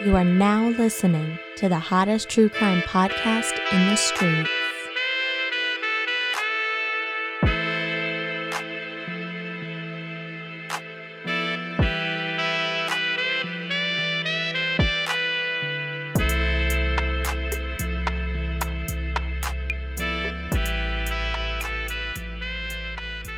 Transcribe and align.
You 0.00 0.16
are 0.16 0.24
now 0.24 0.70
listening 0.70 1.38
to 1.56 1.68
the 1.68 1.78
hottest 1.78 2.28
true 2.28 2.48
crime 2.48 2.82
podcast 2.82 3.56
in 3.70 3.88
the 3.88 3.96
streets. 3.96 4.61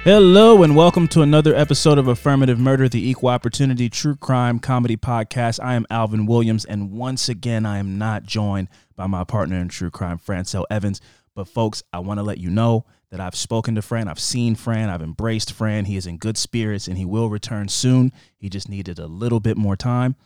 Hello 0.05 0.63
and 0.63 0.77
welcome 0.77 1.09
to 1.09 1.23
another 1.23 1.55
episode 1.55 1.97
of 1.97 2.09
Affirmative 2.09 2.59
Murder, 2.59 2.91
the 2.91 3.09
Equal 3.09 3.31
Opportunity 3.31 3.89
True 3.89 4.17
Crime 4.17 4.59
Comedy 4.59 4.99
Podcast. 4.99 5.59
I 5.65 5.77
am 5.77 5.87
Alvin 5.89 6.27
Williams, 6.27 6.67
and 6.67 6.93
once 6.93 7.31
again, 7.31 7.65
I 7.65 7.79
am 7.79 7.97
not 7.97 8.25
joined 8.25 8.69
by 8.97 9.07
my 9.07 9.25
partner 9.25 9.57
in 9.57 9.69
true 9.69 9.91
crime, 9.91 10.19
Francel 10.19 10.67
Evans. 10.69 11.01
But 11.35 11.49
folks, 11.49 11.83
I 11.91 12.01
want 12.01 12.19
to 12.19 12.23
let 12.23 12.37
you 12.37 12.51
know 12.51 12.85
that 13.11 13.19
I've 13.19 13.35
spoken 13.35 13.77
to 13.77 13.81
Fran, 13.81 14.09
I've 14.09 14.21
seen 14.21 14.57
Fran, 14.57 14.91
I've 14.91 15.01
embraced 15.01 15.55
Fran. 15.55 15.87
He 15.87 15.97
is 15.97 16.07
in 16.07 16.19
good 16.19 16.37
spirits, 16.37 16.87
and 16.87 16.99
he 16.99 17.07
will 17.07 17.31
return 17.31 17.69
soon. 17.69 18.13
He 18.37 18.51
just 18.51 18.69
needed 18.69 18.99
a 18.99 19.07
little 19.07 19.41
bit 19.41 19.57
more 19.57 19.75
time. 19.75 20.17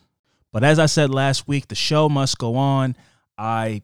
But 0.51 0.65
as 0.65 0.77
I 0.77 0.87
said 0.87 1.09
last 1.09 1.47
week, 1.47 1.69
the 1.69 1.75
show 1.75 2.09
must 2.09 2.37
go 2.37 2.57
on. 2.57 2.97
I 3.37 3.83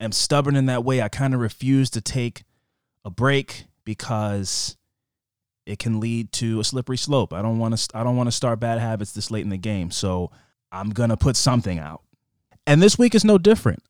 am 0.00 0.12
stubborn 0.12 0.56
in 0.56 0.64
that 0.64 0.82
way. 0.82 1.02
I 1.02 1.10
kind 1.10 1.34
of 1.34 1.40
refuse 1.40 1.90
to 1.90 2.00
take 2.00 2.44
a 3.04 3.10
break 3.10 3.66
because 3.84 4.78
it 5.66 5.80
can 5.80 6.00
lead 6.00 6.32
to 6.32 6.60
a 6.60 6.64
slippery 6.64 6.96
slope. 6.96 7.32
I 7.32 7.42
don't 7.42 7.58
want 7.58 7.76
to 7.76 7.96
I 7.96 8.04
don't 8.04 8.16
want 8.16 8.28
to 8.28 8.32
start 8.32 8.60
bad 8.60 8.78
habits 8.78 9.12
this 9.12 9.30
late 9.30 9.42
in 9.42 9.50
the 9.50 9.56
game. 9.58 9.90
So 9.90 10.30
I'm 10.72 10.90
going 10.90 11.10
to 11.10 11.16
put 11.16 11.36
something 11.36 11.78
out. 11.78 12.02
And 12.66 12.80
this 12.80 12.98
week 12.98 13.14
is 13.14 13.24
no 13.24 13.36
different. 13.36 13.82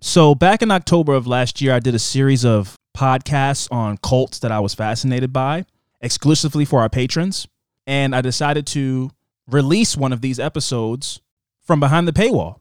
So 0.00 0.34
back 0.34 0.62
in 0.62 0.70
October 0.70 1.14
of 1.14 1.26
last 1.26 1.60
year 1.60 1.72
I 1.72 1.78
did 1.78 1.94
a 1.94 1.98
series 1.98 2.44
of 2.44 2.76
podcasts 2.96 3.68
on 3.70 3.96
cults 3.98 4.40
that 4.40 4.50
I 4.50 4.60
was 4.60 4.74
fascinated 4.74 5.32
by 5.32 5.64
exclusively 6.00 6.64
for 6.64 6.80
our 6.80 6.88
patrons, 6.88 7.46
and 7.86 8.16
I 8.16 8.22
decided 8.22 8.66
to 8.68 9.10
release 9.46 9.96
one 9.96 10.12
of 10.12 10.22
these 10.22 10.40
episodes 10.40 11.20
from 11.60 11.78
behind 11.78 12.08
the 12.08 12.12
paywall. 12.12 12.60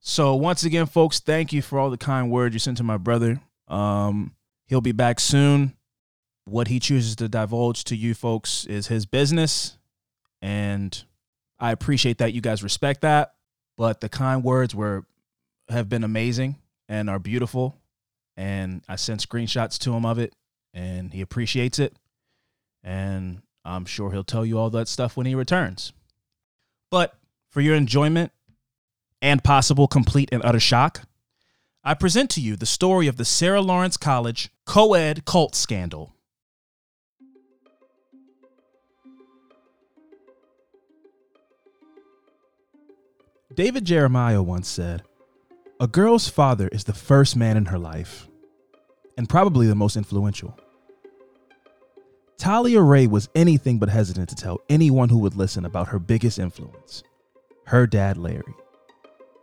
So 0.00 0.34
once 0.34 0.64
again 0.64 0.86
folks, 0.86 1.18
thank 1.18 1.52
you 1.52 1.62
for 1.62 1.78
all 1.78 1.90
the 1.90 1.96
kind 1.96 2.30
words 2.30 2.54
you 2.54 2.58
sent 2.58 2.76
to 2.76 2.84
my 2.84 2.98
brother. 2.98 3.40
Um 3.66 4.34
he'll 4.66 4.80
be 4.80 4.92
back 4.92 5.18
soon 5.20 5.74
what 6.44 6.68
he 6.68 6.78
chooses 6.78 7.16
to 7.16 7.28
divulge 7.28 7.84
to 7.84 7.96
you 7.96 8.14
folks 8.14 8.66
is 8.66 8.88
his 8.88 9.06
business. 9.06 9.78
And 10.42 11.04
I 11.58 11.72
appreciate 11.72 12.18
that 12.18 12.34
you 12.34 12.40
guys 12.40 12.62
respect 12.62 13.00
that. 13.02 13.34
But 13.76 14.00
the 14.00 14.08
kind 14.08 14.44
words 14.44 14.74
were 14.74 15.04
have 15.68 15.88
been 15.88 16.04
amazing 16.04 16.56
and 16.88 17.08
are 17.08 17.18
beautiful. 17.18 17.78
And 18.36 18.82
I 18.88 18.96
sent 18.96 19.26
screenshots 19.26 19.78
to 19.80 19.94
him 19.94 20.04
of 20.04 20.18
it 20.18 20.34
and 20.72 21.12
he 21.12 21.20
appreciates 21.20 21.78
it. 21.78 21.96
And 22.82 23.40
I'm 23.64 23.86
sure 23.86 24.12
he'll 24.12 24.24
tell 24.24 24.44
you 24.44 24.58
all 24.58 24.70
that 24.70 24.88
stuff 24.88 25.16
when 25.16 25.26
he 25.26 25.34
returns. 25.34 25.92
But 26.90 27.14
for 27.50 27.60
your 27.60 27.74
enjoyment 27.74 28.32
and 29.22 29.42
possible 29.42 29.88
complete 29.88 30.28
and 30.32 30.44
utter 30.44 30.60
shock, 30.60 31.02
I 31.82 31.94
present 31.94 32.30
to 32.30 32.40
you 32.40 32.56
the 32.56 32.66
story 32.66 33.06
of 33.06 33.16
the 33.16 33.24
Sarah 33.24 33.62
Lawrence 33.62 33.96
College 33.96 34.50
co 34.66 34.94
ed 34.94 35.24
cult 35.24 35.54
scandal. 35.54 36.13
David 43.54 43.84
Jeremiah 43.84 44.42
once 44.42 44.66
said, 44.66 45.02
A 45.78 45.86
girl's 45.86 46.28
father 46.28 46.66
is 46.72 46.84
the 46.84 46.92
first 46.92 47.36
man 47.36 47.56
in 47.56 47.66
her 47.66 47.78
life, 47.78 48.26
and 49.16 49.28
probably 49.28 49.68
the 49.68 49.76
most 49.76 49.96
influential. 49.96 50.58
Talia 52.36 52.80
Ray 52.80 53.06
was 53.06 53.28
anything 53.36 53.78
but 53.78 53.90
hesitant 53.90 54.28
to 54.30 54.34
tell 54.34 54.60
anyone 54.68 55.08
who 55.08 55.18
would 55.18 55.36
listen 55.36 55.64
about 55.64 55.88
her 55.88 56.00
biggest 56.00 56.40
influence, 56.40 57.04
her 57.66 57.86
dad, 57.86 58.16
Larry. 58.16 58.42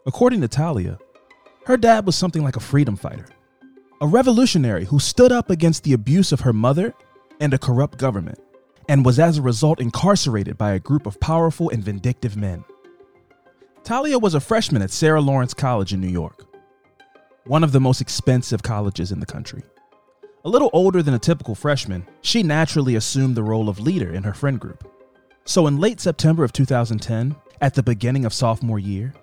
According 0.05 0.41
to 0.41 0.49
Talia, 0.49 0.99
her 1.65 1.77
dad 1.77 2.05
was 2.05 2.17
something 2.17 2.43
like 2.43 2.57
a 2.57 2.61
freedom 2.61 2.97
fighter, 2.97 3.27
a 4.01 4.07
revolutionary 4.07 4.83
who 4.85 4.99
stood 4.99 5.31
up 5.31 5.49
against 5.49 5.85
the 5.85 5.93
abuse 5.93 6.33
of 6.33 6.41
her 6.41 6.53
mother 6.53 6.93
and 7.39 7.53
a 7.53 7.57
corrupt 7.57 7.97
government, 7.97 8.39
and 8.89 9.05
was 9.05 9.19
as 9.19 9.37
a 9.37 9.41
result 9.41 9.79
incarcerated 9.79 10.57
by 10.57 10.73
a 10.73 10.79
group 10.79 11.05
of 11.05 11.19
powerful 11.21 11.69
and 11.69 11.81
vindictive 11.81 12.35
men. 12.35 12.65
Talia 13.83 14.19
was 14.19 14.35
a 14.35 14.39
freshman 14.39 14.83
at 14.83 14.91
Sarah 14.91 15.21
Lawrence 15.21 15.55
College 15.55 15.91
in 15.91 15.99
New 15.99 16.07
York, 16.07 16.45
one 17.45 17.63
of 17.63 17.71
the 17.71 17.79
most 17.79 17.99
expensive 17.99 18.61
colleges 18.61 19.11
in 19.11 19.19
the 19.19 19.25
country. 19.25 19.63
A 20.45 20.49
little 20.49 20.69
older 20.71 21.01
than 21.01 21.15
a 21.15 21.19
typical 21.19 21.55
freshman, 21.55 22.07
she 22.21 22.43
naturally 22.43 22.95
assumed 22.95 23.35
the 23.35 23.43
role 23.43 23.69
of 23.69 23.79
leader 23.79 24.13
in 24.13 24.21
her 24.21 24.33
friend 24.33 24.59
group. 24.59 24.87
So, 25.45 25.65
in 25.65 25.79
late 25.79 25.99
September 25.99 26.43
of 26.43 26.53
2010, 26.53 27.35
at 27.59 27.73
the 27.73 27.81
beginning 27.81 28.23
of 28.25 28.33
sophomore 28.33 28.79
year, 28.79 29.13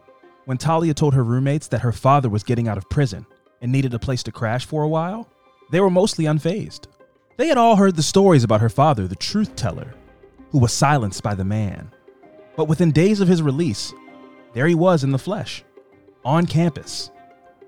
when 0.44 0.58
Talia 0.58 0.92
told 0.92 1.14
her 1.14 1.24
roommates 1.24 1.68
that 1.68 1.82
her 1.82 1.92
father 1.92 2.28
was 2.28 2.42
getting 2.42 2.66
out 2.66 2.78
of 2.78 2.90
prison 2.90 3.26
and 3.62 3.70
needed 3.70 3.94
a 3.94 3.98
place 3.98 4.24
to 4.24 4.32
crash 4.32 4.66
for 4.66 4.82
a 4.82 4.88
while, 4.88 5.28
they 5.70 5.80
were 5.80 5.90
mostly 5.90 6.24
unfazed. 6.24 6.86
They 7.36 7.46
had 7.46 7.58
all 7.58 7.76
heard 7.76 7.94
the 7.94 8.02
stories 8.02 8.42
about 8.42 8.60
her 8.60 8.68
father, 8.68 9.06
the 9.06 9.14
truth 9.14 9.54
teller, 9.54 9.94
who 10.50 10.58
was 10.58 10.72
silenced 10.72 11.22
by 11.22 11.34
the 11.34 11.44
man. 11.44 11.92
But 12.56 12.66
within 12.66 12.90
days 12.90 13.20
of 13.20 13.28
his 13.28 13.42
release, 13.42 13.92
there 14.54 14.66
he 14.66 14.74
was 14.74 15.04
in 15.04 15.10
the 15.10 15.18
flesh, 15.18 15.64
on 16.24 16.46
campus. 16.46 17.10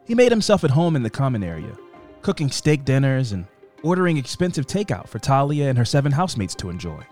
He 0.06 0.14
made 0.14 0.32
himself 0.32 0.64
at 0.64 0.70
home 0.70 0.96
in 0.96 1.02
the 1.02 1.10
common 1.10 1.42
area, 1.42 1.76
cooking 2.22 2.50
steak 2.50 2.84
dinners 2.84 3.32
and 3.32 3.46
ordering 3.82 4.16
expensive 4.16 4.66
takeout 4.66 5.08
for 5.08 5.18
Talia 5.18 5.68
and 5.68 5.78
her 5.78 5.84
seven 5.84 6.12
housemates 6.12 6.54
to 6.56 6.70
enjoy. 6.70 7.02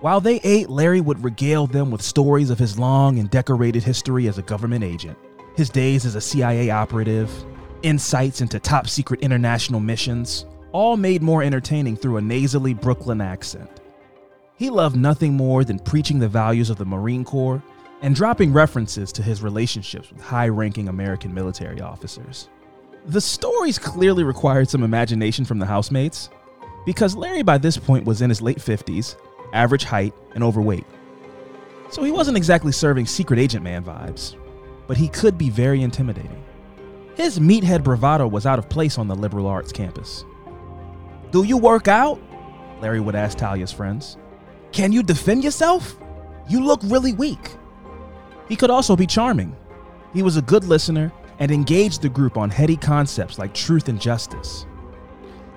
While 0.00 0.20
they 0.20 0.40
ate, 0.44 0.70
Larry 0.70 1.00
would 1.00 1.22
regale 1.24 1.66
them 1.66 1.90
with 1.90 2.02
stories 2.02 2.50
of 2.50 2.58
his 2.58 2.78
long 2.78 3.18
and 3.18 3.28
decorated 3.30 3.82
history 3.82 4.28
as 4.28 4.38
a 4.38 4.42
government 4.42 4.84
agent, 4.84 5.18
his 5.56 5.70
days 5.70 6.06
as 6.06 6.14
a 6.14 6.20
CIA 6.20 6.70
operative, 6.70 7.30
insights 7.82 8.40
into 8.40 8.60
top 8.60 8.88
secret 8.88 9.20
international 9.20 9.80
missions, 9.80 10.46
all 10.72 10.96
made 10.96 11.22
more 11.22 11.42
entertaining 11.42 11.96
through 11.96 12.16
a 12.16 12.22
nasally 12.22 12.74
Brooklyn 12.74 13.20
accent. 13.20 13.70
He 14.56 14.70
loved 14.70 14.96
nothing 14.96 15.34
more 15.34 15.64
than 15.64 15.78
preaching 15.78 16.18
the 16.18 16.28
values 16.28 16.70
of 16.70 16.78
the 16.78 16.84
Marine 16.84 17.24
Corps 17.24 17.62
and 18.02 18.14
dropping 18.14 18.52
references 18.52 19.12
to 19.12 19.22
his 19.22 19.42
relationships 19.42 20.10
with 20.10 20.20
high 20.20 20.48
ranking 20.48 20.88
American 20.88 21.34
military 21.34 21.80
officers. 21.80 22.48
The 23.06 23.20
stories 23.20 23.78
clearly 23.78 24.24
required 24.24 24.68
some 24.68 24.82
imagination 24.82 25.44
from 25.44 25.58
the 25.58 25.66
housemates, 25.66 26.30
because 26.86 27.16
Larry 27.16 27.42
by 27.42 27.58
this 27.58 27.76
point 27.76 28.04
was 28.04 28.22
in 28.22 28.30
his 28.30 28.42
late 28.42 28.58
50s, 28.58 29.16
average 29.52 29.84
height, 29.84 30.14
and 30.34 30.44
overweight. 30.44 30.86
So 31.90 32.02
he 32.02 32.10
wasn't 32.10 32.36
exactly 32.36 32.72
serving 32.72 33.06
secret 33.06 33.38
agent 33.38 33.64
man 33.64 33.82
vibes, 33.82 34.36
but 34.86 34.96
he 34.96 35.08
could 35.08 35.38
be 35.38 35.50
very 35.50 35.82
intimidating. 35.82 36.44
His 37.14 37.38
meathead 37.38 37.82
bravado 37.82 38.28
was 38.28 38.46
out 38.46 38.58
of 38.58 38.68
place 38.68 38.98
on 38.98 39.08
the 39.08 39.16
liberal 39.16 39.46
arts 39.46 39.72
campus. 39.72 40.24
Do 41.30 41.42
you 41.42 41.56
work 41.56 41.88
out? 41.88 42.20
Larry 42.80 43.00
would 43.00 43.16
ask 43.16 43.36
Talia's 43.36 43.72
friends. 43.72 44.16
Can 44.70 44.92
you 44.92 45.02
defend 45.02 45.42
yourself? 45.42 45.98
You 46.48 46.64
look 46.64 46.80
really 46.84 47.12
weak. 47.12 47.50
He 48.48 48.56
could 48.56 48.70
also 48.70 48.96
be 48.96 49.06
charming. 49.06 49.56
He 50.14 50.22
was 50.22 50.36
a 50.36 50.42
good 50.42 50.64
listener 50.64 51.12
and 51.38 51.50
engaged 51.50 52.02
the 52.02 52.08
group 52.08 52.36
on 52.36 52.50
heady 52.50 52.76
concepts 52.76 53.38
like 53.38 53.54
truth 53.54 53.88
and 53.88 54.00
justice. 54.00 54.66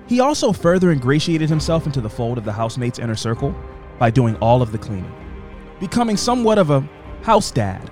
He 0.06 0.20
also 0.20 0.52
further 0.52 0.90
ingratiated 0.90 1.48
himself 1.48 1.86
into 1.86 2.00
the 2.00 2.10
fold 2.10 2.38
of 2.38 2.44
the 2.44 2.52
housemates' 2.52 2.98
inner 2.98 3.16
circle 3.16 3.54
by 3.98 4.10
doing 4.10 4.36
all 4.36 4.62
of 4.62 4.72
the 4.72 4.78
cleaning, 4.78 5.14
becoming 5.80 6.16
somewhat 6.16 6.58
of 6.58 6.70
a 6.70 6.86
house 7.22 7.50
dad. 7.50 7.90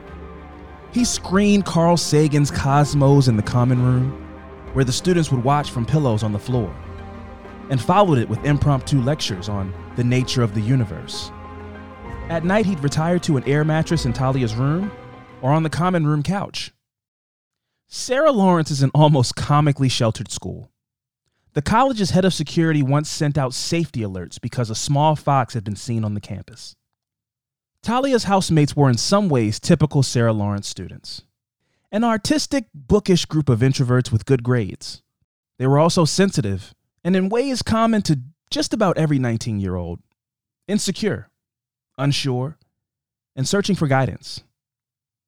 He 0.93 1.05
screened 1.05 1.65
Carl 1.65 1.97
Sagan's 1.97 2.51
Cosmos 2.51 3.29
in 3.29 3.37
the 3.37 3.43
common 3.43 3.83
room, 3.83 4.11
where 4.73 4.85
the 4.85 4.93
students 4.93 5.31
would 5.31 5.43
watch 5.43 5.71
from 5.71 5.87
pillows 5.87 6.23
on 6.23 6.33
the 6.33 6.39
floor, 6.39 6.75
and 7.71 7.81
followed 7.81 8.19
it 8.19 8.29
with 8.29 8.45
impromptu 8.45 9.01
lectures 9.01 9.49
on 9.49 9.73
the 9.97 10.05
nature 10.05 10.43
of 10.43 10.55
the 10.55 10.61
universe. 10.61 11.31
At 12.31 12.45
night, 12.45 12.65
he'd 12.65 12.79
retire 12.79 13.19
to 13.19 13.39
an 13.39 13.45
air 13.49 13.65
mattress 13.65 14.05
in 14.05 14.13
Talia's 14.13 14.55
room 14.55 14.93
or 15.43 15.51
on 15.51 15.65
the 15.65 15.69
common 15.69 16.07
room 16.07 16.23
couch. 16.23 16.73
Sarah 17.89 18.31
Lawrence 18.31 18.71
is 18.71 18.85
an 18.85 18.93
almost 18.95 19.35
comically 19.35 19.89
sheltered 19.89 20.31
school. 20.31 20.71
The 21.55 21.61
college's 21.61 22.11
head 22.11 22.25
of 22.25 22.33
security 22.33 22.85
once 22.85 23.11
sent 23.11 23.37
out 23.37 23.53
safety 23.53 24.03
alerts 24.03 24.41
because 24.41 24.71
a 24.71 24.77
small 24.77 25.17
fox 25.17 25.55
had 25.55 25.65
been 25.65 25.75
seen 25.75 26.05
on 26.05 26.15
the 26.15 26.21
campus. 26.21 26.77
Talia's 27.83 28.25
housemates 28.25 28.77
were 28.77 28.89
in 28.89 28.97
some 28.97 29.29
ways 29.29 29.59
typical 29.59 30.05
Sarah 30.05 30.33
Lawrence 30.33 30.69
students 30.69 31.23
an 31.91 32.05
artistic, 32.05 32.67
bookish 32.73 33.25
group 33.25 33.49
of 33.49 33.59
introverts 33.59 34.13
with 34.13 34.25
good 34.25 34.45
grades. 34.45 35.03
They 35.59 35.67
were 35.67 35.81
also 35.81 36.05
sensitive 36.05 36.77
and, 37.03 37.17
in 37.17 37.29
ways 37.29 37.63
common 37.63 38.03
to 38.03 38.21
just 38.51 38.73
about 38.73 38.97
every 38.97 39.19
19 39.19 39.59
year 39.59 39.75
old, 39.75 39.99
insecure 40.69 41.30
unsure, 42.01 42.59
and 43.37 43.47
searching 43.47 43.77
for 43.77 43.87
guidance. 43.87 44.43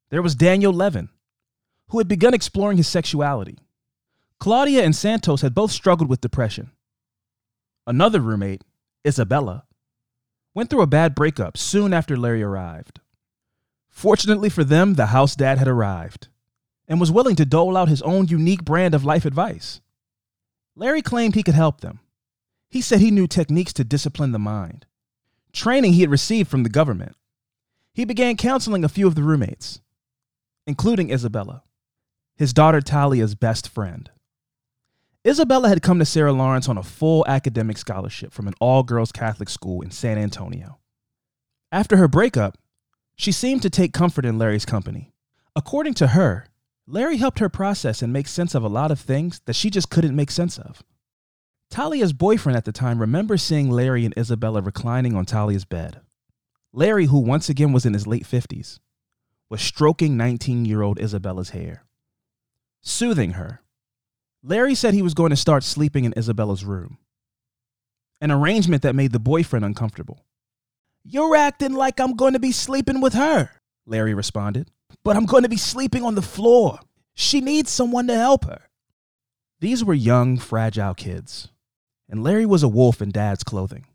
There 0.09 0.21
was 0.21 0.35
Daniel 0.35 0.73
Levin, 0.73 1.09
who 1.89 1.97
had 1.99 2.07
begun 2.07 2.33
exploring 2.33 2.77
his 2.77 2.87
sexuality. 2.87 3.57
Claudia 4.39 4.83
and 4.83 4.95
Santos 4.95 5.41
had 5.41 5.55
both 5.55 5.71
struggled 5.71 6.09
with 6.09 6.21
depression. 6.21 6.71
Another 7.87 8.19
roommate, 8.19 8.63
Isabella, 9.07 9.65
went 10.53 10.69
through 10.69 10.81
a 10.81 10.87
bad 10.87 11.15
breakup 11.15 11.57
soon 11.57 11.93
after 11.93 12.17
Larry 12.17 12.43
arrived. 12.43 12.99
Fortunately 13.89 14.49
for 14.49 14.63
them, 14.63 14.95
the 14.95 15.07
house 15.07 15.35
dad 15.35 15.57
had 15.57 15.67
arrived 15.67 16.27
and 16.87 16.99
was 16.99 17.11
willing 17.11 17.35
to 17.37 17.45
dole 17.45 17.77
out 17.77 17.89
his 17.89 18.01
own 18.01 18.27
unique 18.27 18.63
brand 18.63 18.93
of 18.93 19.05
life 19.05 19.25
advice. 19.25 19.81
Larry 20.75 21.01
claimed 21.01 21.35
he 21.35 21.43
could 21.43 21.53
help 21.53 21.81
them. 21.81 21.99
He 22.69 22.81
said 22.81 22.99
he 22.99 23.11
knew 23.11 23.27
techniques 23.27 23.73
to 23.73 23.83
discipline 23.83 24.31
the 24.31 24.39
mind, 24.39 24.85
training 25.53 25.93
he 25.93 26.01
had 26.01 26.11
received 26.11 26.49
from 26.49 26.63
the 26.63 26.69
government. 26.69 27.15
He 27.93 28.05
began 28.05 28.37
counseling 28.37 28.83
a 28.83 28.89
few 28.89 29.07
of 29.07 29.15
the 29.15 29.23
roommates, 29.23 29.79
including 30.65 31.11
Isabella, 31.11 31.63
his 32.35 32.53
daughter 32.53 32.81
Talia's 32.81 33.35
best 33.35 33.69
friend. 33.69 34.09
Isabella 35.25 35.69
had 35.69 35.81
come 35.81 35.99
to 35.99 36.05
Sarah 36.05 36.33
Lawrence 36.33 36.67
on 36.67 36.77
a 36.77 36.83
full 36.83 37.23
academic 37.27 37.77
scholarship 37.77 38.33
from 38.33 38.47
an 38.47 38.55
all 38.59 38.83
girls 38.83 39.11
Catholic 39.11 39.47
school 39.47 39.81
in 39.81 39.91
San 39.91 40.17
Antonio. 40.17 40.79
After 41.71 41.97
her 41.97 42.07
breakup, 42.07 42.57
she 43.15 43.31
seemed 43.31 43.61
to 43.61 43.69
take 43.69 43.93
comfort 43.93 44.25
in 44.25 44.37
Larry's 44.37 44.65
company. 44.65 45.13
According 45.55 45.93
to 45.95 46.07
her, 46.07 46.47
Larry 46.87 47.17
helped 47.17 47.39
her 47.39 47.47
process 47.47 48.01
and 48.01 48.11
make 48.11 48.27
sense 48.27 48.53
of 48.53 48.63
a 48.63 48.67
lot 48.67 48.91
of 48.91 48.99
things 48.99 49.39
that 49.45 49.55
she 49.55 49.69
just 49.69 49.89
couldn't 49.89 50.15
make 50.15 50.31
sense 50.31 50.57
of. 50.57 50.83
Talia's 51.73 52.13
boyfriend 52.13 52.55
at 52.55 52.65
the 52.65 52.71
time 52.71 52.99
remembers 52.99 53.41
seeing 53.41 53.71
Larry 53.71 54.05
and 54.05 54.13
Isabella 54.17 54.61
reclining 54.61 55.15
on 55.15 55.25
Talia's 55.25 55.65
bed. 55.65 56.01
Larry, 56.71 57.07
who 57.07 57.17
once 57.17 57.49
again 57.49 57.71
was 57.71 57.83
in 57.85 57.93
his 57.93 58.05
late 58.05 58.25
50s, 58.25 58.79
was 59.49 59.61
stroking 59.61 60.15
19 60.15 60.65
year 60.65 60.83
old 60.83 60.99
Isabella's 60.99 61.49
hair, 61.49 61.85
soothing 62.81 63.31
her. 63.31 63.61
Larry 64.43 64.75
said 64.75 64.93
he 64.93 65.01
was 65.01 65.15
going 65.15 65.31
to 65.31 65.35
start 65.35 65.63
sleeping 65.63 66.05
in 66.05 66.13
Isabella's 66.15 66.63
room, 66.63 66.99
an 68.21 68.29
arrangement 68.29 68.83
that 68.83 68.93
made 68.93 69.11
the 69.11 69.19
boyfriend 69.19 69.65
uncomfortable. 69.65 70.25
You're 71.03 71.35
acting 71.35 71.73
like 71.73 71.99
I'm 71.99 72.15
going 72.15 72.33
to 72.33 72.39
be 72.39 72.51
sleeping 72.51 73.01
with 73.01 73.13
her, 73.13 73.49
Larry 73.85 74.13
responded 74.13 74.69
but 75.03 75.15
I'm 75.15 75.25
going 75.25 75.43
to 75.43 75.49
be 75.49 75.57
sleeping 75.57 76.03
on 76.03 76.15
the 76.15 76.21
floor. 76.21 76.79
She 77.13 77.41
needs 77.41 77.69
someone 77.69 78.07
to 78.07 78.15
help 78.15 78.45
her. 78.45 78.69
These 79.59 79.83
were 79.83 79.93
young, 79.93 80.37
fragile 80.37 80.93
kids, 80.93 81.49
and 82.09 82.23
Larry 82.23 82.45
was 82.45 82.63
a 82.63 82.67
wolf 82.67 83.01
in 83.01 83.11
dad's 83.11 83.43
clothing. 83.43 83.85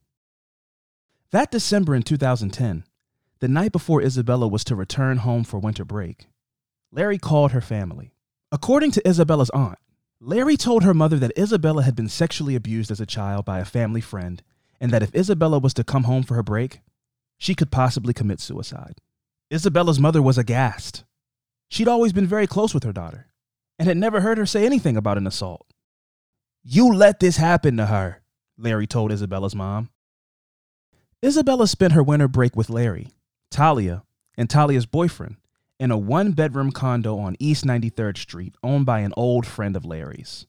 That 1.30 1.50
December 1.50 1.94
in 1.94 2.02
2010, 2.02 2.84
the 3.40 3.48
night 3.48 3.72
before 3.72 4.02
Isabella 4.02 4.48
was 4.48 4.64
to 4.64 4.74
return 4.74 5.18
home 5.18 5.44
for 5.44 5.58
winter 5.58 5.84
break, 5.84 6.26
Larry 6.90 7.18
called 7.18 7.52
her 7.52 7.60
family. 7.60 8.14
According 8.50 8.92
to 8.92 9.06
Isabella's 9.06 9.50
aunt, 9.50 9.78
Larry 10.20 10.56
told 10.56 10.82
her 10.82 10.94
mother 10.94 11.16
that 11.18 11.38
Isabella 11.38 11.82
had 11.82 11.94
been 11.94 12.08
sexually 12.08 12.54
abused 12.56 12.90
as 12.90 13.00
a 13.00 13.06
child 13.06 13.44
by 13.44 13.60
a 13.60 13.64
family 13.64 14.00
friend 14.00 14.42
and 14.80 14.90
that 14.90 15.02
if 15.02 15.14
Isabella 15.14 15.58
was 15.58 15.74
to 15.74 15.84
come 15.84 16.04
home 16.04 16.22
for 16.22 16.34
her 16.34 16.42
break, 16.42 16.80
she 17.36 17.54
could 17.54 17.70
possibly 17.70 18.14
commit 18.14 18.40
suicide. 18.40 19.00
Isabella's 19.50 20.00
mother 20.00 20.22
was 20.22 20.38
aghast. 20.38 21.04
She'd 21.68 21.88
always 21.88 22.12
been 22.12 22.26
very 22.26 22.46
close 22.46 22.74
with 22.74 22.84
her 22.84 22.92
daughter 22.92 23.28
and 23.78 23.86
had 23.86 23.96
never 23.96 24.20
heard 24.20 24.38
her 24.38 24.46
say 24.46 24.66
anything 24.66 24.96
about 24.96 25.18
an 25.18 25.26
assault. 25.26 25.66
You 26.62 26.92
let 26.92 27.20
this 27.20 27.36
happen 27.36 27.76
to 27.76 27.86
her, 27.86 28.22
Larry 28.56 28.86
told 28.86 29.12
Isabella's 29.12 29.54
mom. 29.54 29.90
Isabella 31.24 31.66
spent 31.66 31.94
her 31.94 32.02
winter 32.02 32.28
break 32.28 32.56
with 32.56 32.70
Larry, 32.70 33.08
Talia, 33.50 34.04
and 34.36 34.48
Talia's 34.48 34.86
boyfriend 34.86 35.36
in 35.80 35.90
a 35.90 35.98
one 35.98 36.32
bedroom 36.32 36.70
condo 36.70 37.18
on 37.18 37.36
East 37.38 37.64
93rd 37.64 38.18
Street 38.18 38.54
owned 38.62 38.86
by 38.86 39.00
an 39.00 39.14
old 39.16 39.46
friend 39.46 39.76
of 39.76 39.84
Larry's. 39.84 40.46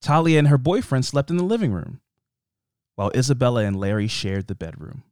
Talia 0.00 0.38
and 0.38 0.48
her 0.48 0.58
boyfriend 0.58 1.04
slept 1.04 1.30
in 1.30 1.36
the 1.36 1.44
living 1.44 1.72
room, 1.72 2.00
while 2.94 3.10
Isabella 3.14 3.64
and 3.64 3.78
Larry 3.78 4.08
shared 4.08 4.46
the 4.46 4.54
bedroom. 4.54 5.02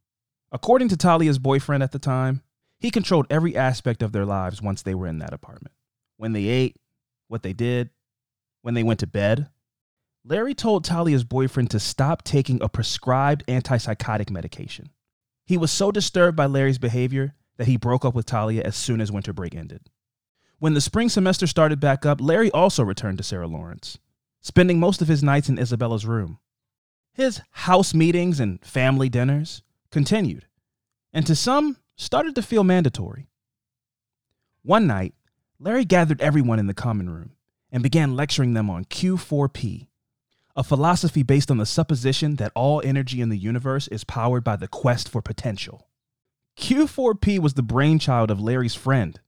According 0.51 0.89
to 0.89 0.97
Talia's 0.97 1.39
boyfriend 1.39 1.83
at 1.83 1.91
the 1.91 1.99
time, 1.99 2.41
he 2.79 2.89
controlled 2.89 3.27
every 3.29 3.55
aspect 3.55 4.01
of 4.01 4.11
their 4.11 4.25
lives 4.25 4.61
once 4.61 4.81
they 4.81 4.95
were 4.95 5.07
in 5.07 5.19
that 5.19 5.33
apartment. 5.33 5.75
When 6.17 6.33
they 6.33 6.45
ate, 6.45 6.77
what 7.27 7.43
they 7.43 7.53
did, 7.53 7.89
when 8.61 8.73
they 8.73 8.83
went 8.83 8.99
to 9.01 9.07
bed. 9.07 9.49
Larry 10.25 10.53
told 10.53 10.83
Talia's 10.83 11.23
boyfriend 11.23 11.71
to 11.71 11.79
stop 11.79 12.23
taking 12.23 12.61
a 12.61 12.69
prescribed 12.69 13.45
antipsychotic 13.47 14.29
medication. 14.29 14.89
He 15.45 15.57
was 15.57 15.71
so 15.71 15.91
disturbed 15.91 16.35
by 16.35 16.45
Larry's 16.45 16.77
behavior 16.77 17.35
that 17.57 17.67
he 17.67 17.77
broke 17.77 18.05
up 18.05 18.13
with 18.13 18.25
Talia 18.25 18.61
as 18.63 18.75
soon 18.75 19.01
as 19.01 19.11
winter 19.11 19.33
break 19.33 19.55
ended. 19.55 19.81
When 20.59 20.73
the 20.73 20.81
spring 20.81 21.09
semester 21.09 21.47
started 21.47 21.79
back 21.79 22.05
up, 22.05 22.21
Larry 22.21 22.51
also 22.51 22.83
returned 22.83 23.17
to 23.17 23.23
Sarah 23.23 23.47
Lawrence, 23.47 23.97
spending 24.41 24.79
most 24.79 25.01
of 25.01 25.07
his 25.07 25.23
nights 25.23 25.49
in 25.49 25.57
Isabella's 25.57 26.05
room. 26.05 26.39
His 27.13 27.41
house 27.51 27.93
meetings 27.93 28.39
and 28.39 28.63
family 28.63 29.09
dinners 29.09 29.61
continued, 29.89 30.47
and 31.13 31.25
to 31.27 31.35
some, 31.35 31.77
started 31.95 32.35
to 32.35 32.41
feel 32.41 32.63
mandatory. 32.63 33.29
One 34.63 34.87
night, 34.87 35.15
Larry 35.59 35.85
gathered 35.85 36.21
everyone 36.21 36.59
in 36.59 36.67
the 36.67 36.73
common 36.73 37.09
room 37.09 37.31
and 37.71 37.83
began 37.83 38.15
lecturing 38.15 38.53
them 38.53 38.69
on 38.69 38.85
Q4P, 38.85 39.88
a 40.55 40.63
philosophy 40.63 41.23
based 41.23 41.51
on 41.51 41.57
the 41.57 41.65
supposition 41.65 42.35
that 42.35 42.51
all 42.55 42.81
energy 42.83 43.21
in 43.21 43.29
the 43.29 43.37
universe 43.37 43.87
is 43.89 44.03
powered 44.03 44.43
by 44.43 44.55
the 44.55 44.67
quest 44.67 45.07
for 45.07 45.21
potential. 45.21 45.87
Q4P 46.57 47.39
was 47.39 47.53
the 47.53 47.63
brainchild 47.63 48.29
of 48.29 48.41
Larry's 48.41 48.75
friend, 48.75 49.19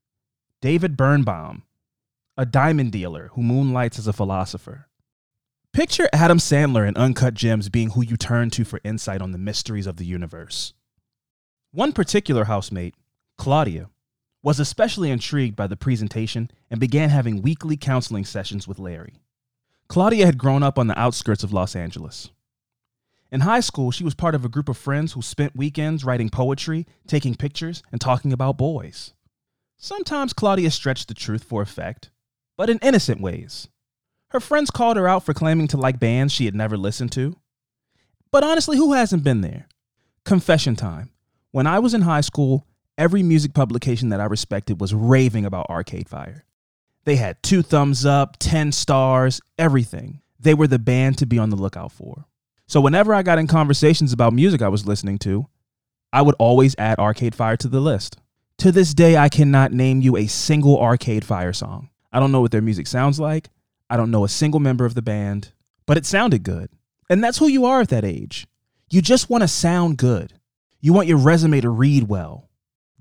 David 0.61 0.97
Birnbaum, 0.97 1.63
a 2.37 2.45
diamond 2.45 2.91
dealer 2.91 3.29
who 3.33 3.43
moonlights 3.43 3.97
as 3.99 4.07
a 4.07 4.13
philosopher. 4.13 4.87
Picture 5.73 6.09
Adam 6.11 6.37
Sandler 6.37 6.85
in 6.85 6.97
Uncut 6.97 7.33
Gems 7.33 7.69
being 7.69 7.91
who 7.91 8.03
you 8.03 8.17
turn 8.17 8.49
to 8.49 8.65
for 8.65 8.81
insight 8.83 9.21
on 9.21 9.31
the 9.31 9.37
mysteries 9.37 9.87
of 9.87 9.95
the 9.95 10.05
universe. 10.05 10.73
One 11.71 11.93
particular 11.93 12.43
housemate, 12.43 12.95
Claudia, 13.37 13.89
was 14.43 14.59
especially 14.59 15.11
intrigued 15.11 15.55
by 15.55 15.67
the 15.67 15.77
presentation 15.77 16.51
and 16.69 16.79
began 16.79 17.09
having 17.09 17.41
weekly 17.41 17.77
counseling 17.77 18.25
sessions 18.25 18.67
with 18.67 18.79
Larry. 18.79 19.21
Claudia 19.91 20.25
had 20.25 20.37
grown 20.37 20.63
up 20.63 20.79
on 20.79 20.87
the 20.87 20.97
outskirts 20.97 21.43
of 21.43 21.51
Los 21.51 21.75
Angeles. 21.75 22.29
In 23.29 23.41
high 23.41 23.59
school, 23.59 23.91
she 23.91 24.05
was 24.05 24.15
part 24.15 24.35
of 24.35 24.45
a 24.45 24.47
group 24.47 24.69
of 24.69 24.77
friends 24.77 25.11
who 25.11 25.21
spent 25.21 25.53
weekends 25.53 26.05
writing 26.05 26.29
poetry, 26.29 26.87
taking 27.07 27.35
pictures, 27.35 27.83
and 27.91 27.99
talking 27.99 28.31
about 28.31 28.57
boys. 28.57 29.11
Sometimes 29.75 30.31
Claudia 30.31 30.71
stretched 30.71 31.09
the 31.09 31.13
truth 31.13 31.43
for 31.43 31.61
effect, 31.61 32.09
but 32.55 32.69
in 32.69 32.77
innocent 32.77 33.19
ways. 33.19 33.67
Her 34.29 34.39
friends 34.39 34.71
called 34.71 34.95
her 34.95 35.09
out 35.09 35.25
for 35.25 35.33
claiming 35.33 35.67
to 35.67 35.77
like 35.77 35.99
bands 35.99 36.31
she 36.31 36.45
had 36.45 36.55
never 36.55 36.77
listened 36.77 37.11
to. 37.11 37.35
But 38.31 38.45
honestly, 38.45 38.77
who 38.77 38.93
hasn't 38.93 39.25
been 39.25 39.41
there? 39.41 39.67
Confession 40.23 40.77
time. 40.77 41.09
When 41.51 41.67
I 41.67 41.79
was 41.79 41.93
in 41.93 42.03
high 42.03 42.21
school, 42.21 42.65
every 42.97 43.23
music 43.23 43.53
publication 43.53 44.07
that 44.07 44.21
I 44.21 44.25
respected 44.27 44.79
was 44.79 44.93
raving 44.93 45.45
about 45.45 45.69
Arcade 45.69 46.07
Fire. 46.07 46.45
They 47.03 47.15
had 47.15 47.41
two 47.41 47.61
thumbs 47.61 48.05
up, 48.05 48.37
10 48.39 48.71
stars, 48.71 49.41
everything. 49.57 50.21
They 50.39 50.53
were 50.53 50.67
the 50.67 50.79
band 50.79 51.17
to 51.19 51.25
be 51.25 51.39
on 51.39 51.49
the 51.49 51.55
lookout 51.55 51.91
for. 51.91 52.25
So 52.67 52.79
whenever 52.79 53.13
I 53.13 53.23
got 53.23 53.39
in 53.39 53.47
conversations 53.47 54.13
about 54.13 54.33
music 54.33 54.61
I 54.61 54.69
was 54.69 54.87
listening 54.87 55.17
to, 55.19 55.47
I 56.13 56.21
would 56.21 56.35
always 56.39 56.75
add 56.77 56.99
Arcade 56.99 57.35
Fire 57.35 57.57
to 57.57 57.67
the 57.67 57.79
list. 57.79 58.17
To 58.59 58.71
this 58.71 58.93
day, 58.93 59.17
I 59.17 59.29
cannot 59.29 59.73
name 59.73 60.01
you 60.01 60.15
a 60.15 60.27
single 60.27 60.79
Arcade 60.79 61.25
Fire 61.25 61.53
song. 61.53 61.89
I 62.13 62.19
don't 62.19 62.31
know 62.31 62.41
what 62.41 62.51
their 62.51 62.61
music 62.61 62.87
sounds 62.87 63.19
like. 63.19 63.49
I 63.89 63.97
don't 63.97 64.11
know 64.11 64.23
a 64.23 64.29
single 64.29 64.59
member 64.59 64.85
of 64.85 64.93
the 64.93 65.01
band, 65.01 65.51
but 65.85 65.97
it 65.97 66.05
sounded 66.05 66.43
good. 66.43 66.69
And 67.09 67.23
that's 67.23 67.39
who 67.39 67.47
you 67.47 67.65
are 67.65 67.81
at 67.81 67.89
that 67.89 68.05
age. 68.05 68.47
You 68.89 69.01
just 69.01 69.29
want 69.29 69.41
to 69.41 69.47
sound 69.47 69.97
good. 69.97 70.33
You 70.79 70.93
want 70.93 71.07
your 71.07 71.17
resume 71.17 71.61
to 71.61 71.69
read 71.69 72.07
well. 72.07 72.49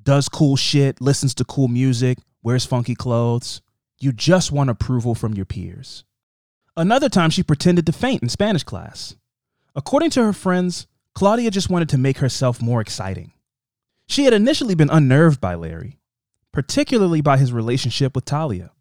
Does 0.03 0.29
cool 0.29 0.57
shit, 0.57 1.01
listens 1.01 1.35
to 1.35 1.45
cool 1.45 1.69
music, 1.69 2.19
wears 2.43 2.65
funky 2.65 2.95
clothes. 2.95 3.61
You 4.01 4.13
just 4.13 4.51
want 4.51 4.71
approval 4.71 5.15
from 5.15 5.35
your 5.35 5.45
peers. 5.45 6.05
Another 6.77 7.11
time, 7.11 7.29
she 7.29 7.43
pretended 7.43 7.85
to 7.87 7.93
faint 7.93 8.23
in 8.23 8.31
Spanish 8.31 8.63
class. 8.63 9.15
According 9.75 10.11
to 10.11 10.25
her 10.25 10.33
friends, 10.33 10.87
Claudia 11.15 11.51
just 11.51 11.69
wanted 11.69 11.91
to 11.91 11.99
make 11.99 12.19
herself 12.19 12.63
more 12.63 12.81
exciting. 12.81 13.33
She 14.07 14.25
had 14.25 14.33
initially 14.33 14.75
been 14.75 14.91
unnerved 14.91 15.41
by 15.41 15.55
Larry, 15.55 16.01
particularly 16.53 17.21
by 17.21 17.37
his 17.37 17.53
relationship 17.53 18.15
with 18.15 18.25
Talia. 18.25 18.73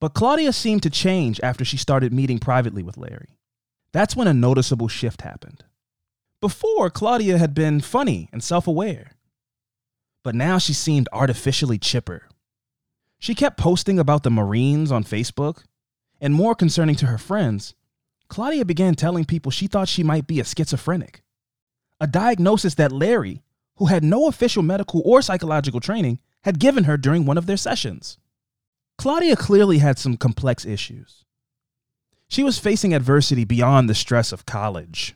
But 0.00 0.14
Claudia 0.14 0.52
seemed 0.52 0.82
to 0.84 0.90
change 0.90 1.40
after 1.42 1.64
she 1.64 1.76
started 1.76 2.12
meeting 2.12 2.38
privately 2.38 2.82
with 2.82 2.96
Larry. 2.96 3.38
That's 3.92 4.16
when 4.16 4.26
a 4.26 4.34
noticeable 4.34 4.88
shift 4.88 5.22
happened. 5.22 5.64
Before, 6.40 6.90
Claudia 6.90 7.38
had 7.38 7.54
been 7.54 7.80
funny 7.80 8.28
and 8.32 8.42
self 8.42 8.66
aware, 8.66 9.12
but 10.22 10.34
now 10.34 10.58
she 10.58 10.72
seemed 10.72 11.08
artificially 11.12 11.78
chipper. 11.78 12.28
She 13.18 13.34
kept 13.34 13.58
posting 13.58 13.98
about 13.98 14.22
the 14.22 14.30
Marines 14.30 14.92
on 14.92 15.04
Facebook, 15.04 15.64
and 16.20 16.34
more 16.34 16.54
concerning 16.54 16.96
to 16.96 17.06
her 17.06 17.18
friends, 17.18 17.74
Claudia 18.28 18.64
began 18.64 18.94
telling 18.94 19.24
people 19.24 19.50
she 19.50 19.66
thought 19.66 19.88
she 19.88 20.02
might 20.02 20.26
be 20.26 20.40
a 20.40 20.44
schizophrenic, 20.44 21.22
a 22.00 22.06
diagnosis 22.06 22.74
that 22.74 22.92
Larry, 22.92 23.42
who 23.76 23.86
had 23.86 24.04
no 24.04 24.26
official 24.28 24.62
medical 24.62 25.02
or 25.04 25.22
psychological 25.22 25.80
training, 25.80 26.18
had 26.42 26.58
given 26.58 26.84
her 26.84 26.96
during 26.96 27.24
one 27.24 27.38
of 27.38 27.46
their 27.46 27.56
sessions. 27.56 28.18
Claudia 28.98 29.36
clearly 29.36 29.78
had 29.78 29.98
some 29.98 30.16
complex 30.16 30.64
issues. 30.64 31.24
She 32.28 32.42
was 32.42 32.58
facing 32.58 32.94
adversity 32.94 33.44
beyond 33.44 33.88
the 33.88 33.94
stress 33.94 34.32
of 34.32 34.46
college. 34.46 35.14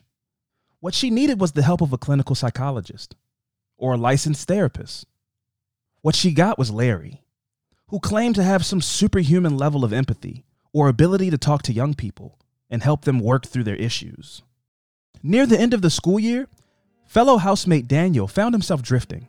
What 0.79 0.93
she 0.93 1.09
needed 1.09 1.39
was 1.39 1.53
the 1.53 1.63
help 1.63 1.81
of 1.81 1.91
a 1.91 1.97
clinical 1.97 2.35
psychologist 2.35 3.15
or 3.77 3.93
a 3.93 3.97
licensed 3.97 4.47
therapist. 4.47 5.05
What 6.01 6.15
she 6.15 6.31
got 6.31 6.57
was 6.57 6.71
Larry, 6.71 7.23
who 7.89 7.99
claim 7.99 8.33
to 8.33 8.43
have 8.43 8.65
some 8.65 8.81
superhuman 8.81 9.57
level 9.57 9.83
of 9.83 9.93
empathy 9.93 10.45
or 10.73 10.87
ability 10.87 11.29
to 11.31 11.37
talk 11.37 11.63
to 11.63 11.73
young 11.73 11.93
people 11.93 12.37
and 12.69 12.83
help 12.83 13.03
them 13.03 13.19
work 13.19 13.47
through 13.47 13.63
their 13.63 13.75
issues. 13.75 14.43
Near 15.23 15.45
the 15.45 15.59
end 15.59 15.73
of 15.73 15.81
the 15.81 15.89
school 15.89 16.19
year, 16.19 16.47
fellow 17.05 17.37
housemate 17.37 17.87
Daniel 17.87 18.27
found 18.27 18.53
himself 18.53 18.81
drifting. 18.81 19.27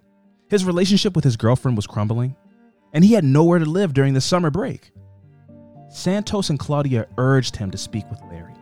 His 0.49 0.65
relationship 0.65 1.15
with 1.15 1.25
his 1.25 1.37
girlfriend 1.37 1.77
was 1.77 1.87
crumbling, 1.87 2.37
and 2.93 3.05
he 3.05 3.15
had 3.15 3.25
nowhere 3.25 3.59
to 3.59 3.65
live 3.65 3.95
during 3.95 4.15
the 4.15 4.21
summer 4.21 4.51
break. 4.51 4.93
Santos 5.89 6.51
and 6.51 6.59
Claudia 6.59 7.07
urged 7.19 7.57
him 7.57 7.71
to 7.71 7.79
speak 7.79 8.09
with 8.11 8.21
Larry. 8.31 8.55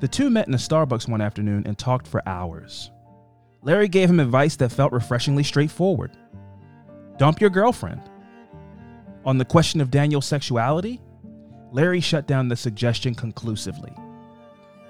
The 0.00 0.08
two 0.08 0.30
met 0.30 0.46
in 0.46 0.54
a 0.54 0.58
Starbucks 0.58 1.08
one 1.08 1.20
afternoon 1.20 1.64
and 1.66 1.76
talked 1.76 2.06
for 2.06 2.26
hours. 2.28 2.90
Larry 3.62 3.88
gave 3.88 4.10
him 4.10 4.20
advice 4.20 4.54
that 4.56 4.70
felt 4.70 4.92
refreshingly 4.92 5.42
straightforward 5.42 6.16
dump 7.16 7.40
your 7.40 7.50
girlfriend. 7.50 8.00
On 9.24 9.38
the 9.38 9.44
question 9.44 9.80
of 9.80 9.90
Daniel's 9.90 10.26
sexuality, 10.26 11.00
Larry 11.72 12.00
shut 12.00 12.26
down 12.26 12.48
the 12.48 12.56
suggestion 12.56 13.14
conclusively. 13.14 13.92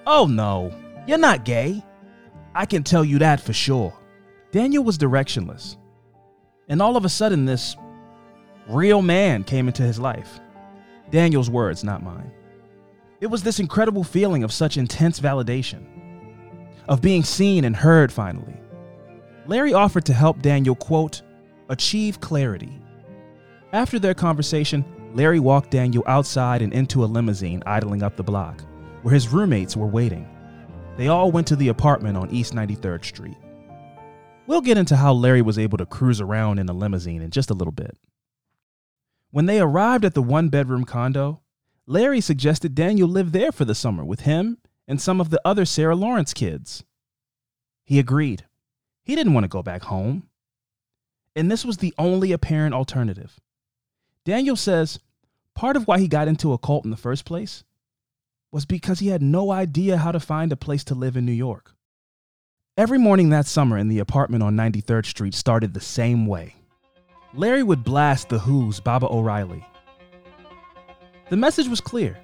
Oh 0.06 0.26
no, 0.26 0.73
you're 1.06 1.18
not 1.18 1.44
gay. 1.44 1.82
I 2.54 2.66
can 2.66 2.82
tell 2.82 3.04
you 3.04 3.18
that 3.18 3.40
for 3.40 3.52
sure. 3.52 3.92
Daniel 4.52 4.85
was 4.85 4.99
directionless. 4.99 5.76
And 6.68 6.80
all 6.80 6.97
of 6.97 7.04
a 7.04 7.08
sudden, 7.08 7.44
this 7.44 7.76
real 8.68 9.02
man 9.02 9.44
came 9.44 9.68
into 9.68 9.82
his 9.82 9.99
life. 9.99 10.40
Daniel's 11.11 11.50
words, 11.50 11.85
not 11.85 12.02
mine. 12.02 12.30
It 13.20 13.26
was 13.26 13.42
this 13.42 13.58
incredible 13.58 14.04
feeling 14.04 14.44
of 14.44 14.52
such 14.52 14.76
intense 14.76 15.18
validation, 15.18 15.85
of 16.88 17.00
being 17.00 17.25
seen 17.25 17.64
and 17.64 17.75
heard 17.75 18.12
finally. 18.12 18.56
Larry 19.47 19.73
offered 19.73 20.04
to 20.06 20.12
help 20.12 20.42
Daniel, 20.42 20.75
quote, 20.75 21.23
achieve 21.68 22.20
clarity. 22.20 22.78
After 23.73 23.99
their 23.99 24.15
conversation, 24.15 24.83
Larry 25.13 25.41
walked 25.41 25.71
Daniel 25.71 26.03
outside 26.07 26.63
and 26.63 26.73
into 26.73 27.05
a 27.05 27.07
limousine 27.07 27.63
idling 27.67 28.03
up 28.03 28.17
the 28.17 28.23
block, 28.23 28.63
where 29.03 29.13
his 29.13 29.29
roommates 29.29 29.77
were 29.77 29.87
waiting. 29.87 30.27
They 30.97 31.09
all 31.09 31.31
went 31.31 31.47
to 31.49 31.57
the 31.57 31.69
apartment 31.69 32.17
on 32.17 32.31
East 32.31 32.55
93rd 32.55 33.05
Street. 33.05 33.37
We'll 34.47 34.63
get 34.63 34.79
into 34.79 34.97
how 34.97 35.13
Larry 35.13 35.43
was 35.43 35.59
able 35.59 35.77
to 35.79 35.85
cruise 35.85 36.21
around 36.21 36.59
in 36.59 36.69
a 36.71 36.73
limousine 36.73 37.21
in 37.21 37.31
just 37.31 37.51
a 37.51 37.55
little 37.55 37.73
bit. 37.73 37.99
When 39.31 39.45
they 39.45 39.61
arrived 39.61 40.07
at 40.07 40.15
the 40.15 40.23
one 40.23 40.49
bedroom 40.49 40.85
condo, 40.85 41.43
Larry 41.87 42.23
suggested 42.23 42.75
Daniel 42.75 43.09
live 43.09 43.33
there 43.33 43.53
for 43.53 43.67
the 43.67 43.75
summer 43.75 44.03
with 44.03 44.21
him 44.21 44.57
and 44.87 44.99
some 44.99 45.21
of 45.21 45.29
the 45.29 45.41
other 45.45 45.67
Sarah 45.67 45.95
Lawrence 45.95 46.33
kids. 46.33 46.85
He 47.85 47.99
agreed. 47.99 48.47
He 49.03 49.15
didn't 49.15 49.35
want 49.35 49.45
to 49.45 49.49
go 49.49 49.63
back 49.63 49.83
home. 49.83 50.29
And 51.37 51.51
this 51.51 51.67
was 51.67 51.77
the 51.77 51.93
only 51.99 52.33
apparent 52.33 52.75
alternative. 52.75 53.39
Daniel 54.25 54.57
says 54.57 54.99
part 55.55 55.77
of 55.77 55.87
why 55.87 55.99
he 55.99 56.09
got 56.09 56.29
into 56.29 56.53
a 56.53 56.59
cult 56.59 56.85
in 56.85 56.91
the 56.91 56.97
first 56.97 57.25
place 57.25 57.65
was 58.53 58.65
because 58.65 58.99
he 58.99 59.09
had 59.09 59.23
no 59.23 59.51
idea 59.51 59.99
how 59.99 60.13
to 60.13 60.21
find 60.21 60.53
a 60.53 60.57
place 60.57 60.85
to 60.85 60.95
live 60.95 61.17
in 61.17 61.27
New 61.27 61.33
York. 61.33 61.75
Every 62.77 62.99
morning 62.99 63.31
that 63.31 63.47
summer 63.47 63.77
in 63.77 63.89
the 63.89 63.99
apartment 63.99 64.43
on 64.43 64.57
93rd 64.57 65.07
Street 65.07 65.35
started 65.35 65.75
the 65.75 65.81
same 65.81 66.27
way. 66.27 66.55
Larry 67.35 67.63
would 67.63 67.85
blast 67.85 68.29
The 68.29 68.39
Who's 68.39 68.81
Baba 68.81 69.07
O'Riley. 69.11 69.67
the 71.29 71.37
message 71.37 71.69
was 71.69 71.81
clear. 71.81 72.17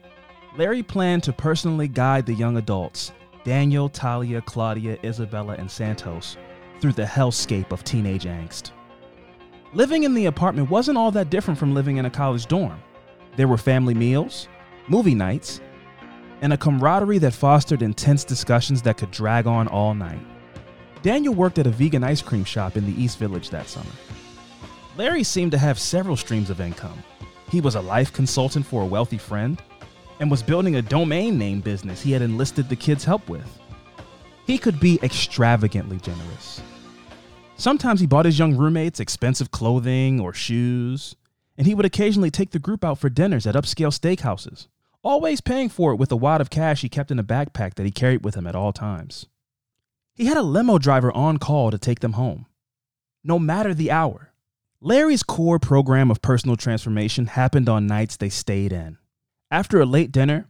Larry 0.56 0.82
planned 0.82 1.24
to 1.24 1.32
personally 1.32 1.88
guide 1.88 2.24
the 2.24 2.32
young 2.34 2.56
adults, 2.56 3.12
Daniel, 3.44 3.88
Talia, 3.88 4.40
Claudia, 4.40 4.96
Isabella, 5.04 5.56
and 5.58 5.70
Santos, 5.70 6.36
through 6.80 6.92
the 6.92 7.02
hellscape 7.04 7.72
of 7.72 7.84
teenage 7.84 8.24
angst. 8.24 8.70
Living 9.74 10.04
in 10.04 10.14
the 10.14 10.26
apartment 10.26 10.70
wasn't 10.70 10.96
all 10.96 11.10
that 11.10 11.30
different 11.30 11.58
from 11.58 11.74
living 11.74 11.96
in 11.96 12.06
a 12.06 12.10
college 12.10 12.46
dorm. 12.46 12.80
There 13.36 13.48
were 13.48 13.58
family 13.58 13.94
meals, 13.94 14.48
movie 14.88 15.14
nights, 15.14 15.60
and 16.42 16.52
a 16.52 16.56
camaraderie 16.56 17.18
that 17.18 17.34
fostered 17.34 17.82
intense 17.82 18.22
discussions 18.22 18.82
that 18.82 18.96
could 18.96 19.10
drag 19.10 19.46
on 19.48 19.66
all 19.66 19.94
night. 19.94 20.24
Daniel 21.02 21.34
worked 21.34 21.58
at 21.58 21.66
a 21.66 21.70
vegan 21.70 22.04
ice 22.04 22.22
cream 22.22 22.44
shop 22.44 22.76
in 22.76 22.86
the 22.86 23.02
East 23.02 23.18
Village 23.18 23.50
that 23.50 23.68
summer. 23.68 23.90
Larry 24.96 25.24
seemed 25.24 25.50
to 25.52 25.58
have 25.58 25.78
several 25.78 26.16
streams 26.16 26.50
of 26.50 26.60
income 26.60 27.02
he 27.50 27.60
was 27.60 27.76
a 27.76 27.80
life 27.80 28.12
consultant 28.12 28.66
for 28.66 28.82
a 28.82 28.86
wealthy 28.86 29.16
friend 29.16 29.62
and 30.18 30.28
was 30.28 30.42
building 30.42 30.74
a 30.74 30.82
domain 30.82 31.38
name 31.38 31.60
business 31.60 32.02
he 32.02 32.10
had 32.10 32.20
enlisted 32.20 32.68
the 32.68 32.74
kids' 32.74 33.04
help 33.04 33.28
with. 33.28 33.60
He 34.44 34.58
could 34.58 34.80
be 34.80 34.98
extravagantly 35.04 35.98
generous. 35.98 36.60
Sometimes 37.56 38.00
he 38.00 38.06
bought 38.06 38.24
his 38.26 38.38
young 38.38 38.56
roommates 38.56 39.00
expensive 39.00 39.50
clothing 39.50 40.20
or 40.20 40.32
shoes, 40.32 41.14
and 41.56 41.66
he 41.66 41.74
would 41.74 41.86
occasionally 41.86 42.30
take 42.30 42.50
the 42.50 42.58
group 42.58 42.84
out 42.84 42.98
for 42.98 43.08
dinners 43.08 43.46
at 43.46 43.54
upscale 43.54 43.96
steakhouses, 43.96 44.66
always 45.02 45.40
paying 45.40 45.68
for 45.68 45.92
it 45.92 45.96
with 45.96 46.10
a 46.10 46.16
wad 46.16 46.40
of 46.40 46.50
cash 46.50 46.82
he 46.82 46.88
kept 46.88 47.10
in 47.10 47.18
a 47.18 47.24
backpack 47.24 47.74
that 47.74 47.86
he 47.86 47.92
carried 47.92 48.24
with 48.24 48.34
him 48.34 48.46
at 48.46 48.56
all 48.56 48.72
times. 48.72 49.26
He 50.14 50.26
had 50.26 50.36
a 50.36 50.42
limo 50.42 50.78
driver 50.78 51.12
on 51.12 51.38
call 51.38 51.70
to 51.70 51.78
take 51.78 52.00
them 52.00 52.14
home, 52.14 52.46
no 53.22 53.38
matter 53.38 53.72
the 53.72 53.90
hour. 53.90 54.32
Larry's 54.80 55.22
core 55.22 55.58
program 55.58 56.10
of 56.10 56.20
personal 56.20 56.56
transformation 56.56 57.26
happened 57.26 57.68
on 57.68 57.86
nights 57.86 58.16
they 58.16 58.28
stayed 58.28 58.72
in. 58.72 58.98
After 59.50 59.80
a 59.80 59.86
late 59.86 60.12
dinner, 60.12 60.48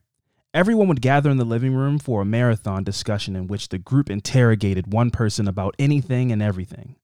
everyone 0.55 0.87
would 0.87 1.03
gather 1.03 1.29
in 1.31 1.37
the 1.37 1.45
living 1.45 1.75
room 1.75 1.99
for 1.99 2.23
a 2.23 2.25
marathon 2.25 2.85
discussion 2.85 3.35
in 3.35 3.49
which 3.49 3.69
the 3.69 3.79
group 3.79 4.09
interrogated 4.09 4.93
one 4.93 5.11
person 5.11 5.49
about 5.49 5.75
anything 5.79 6.31
and 6.31 6.41
everything. 6.41 6.95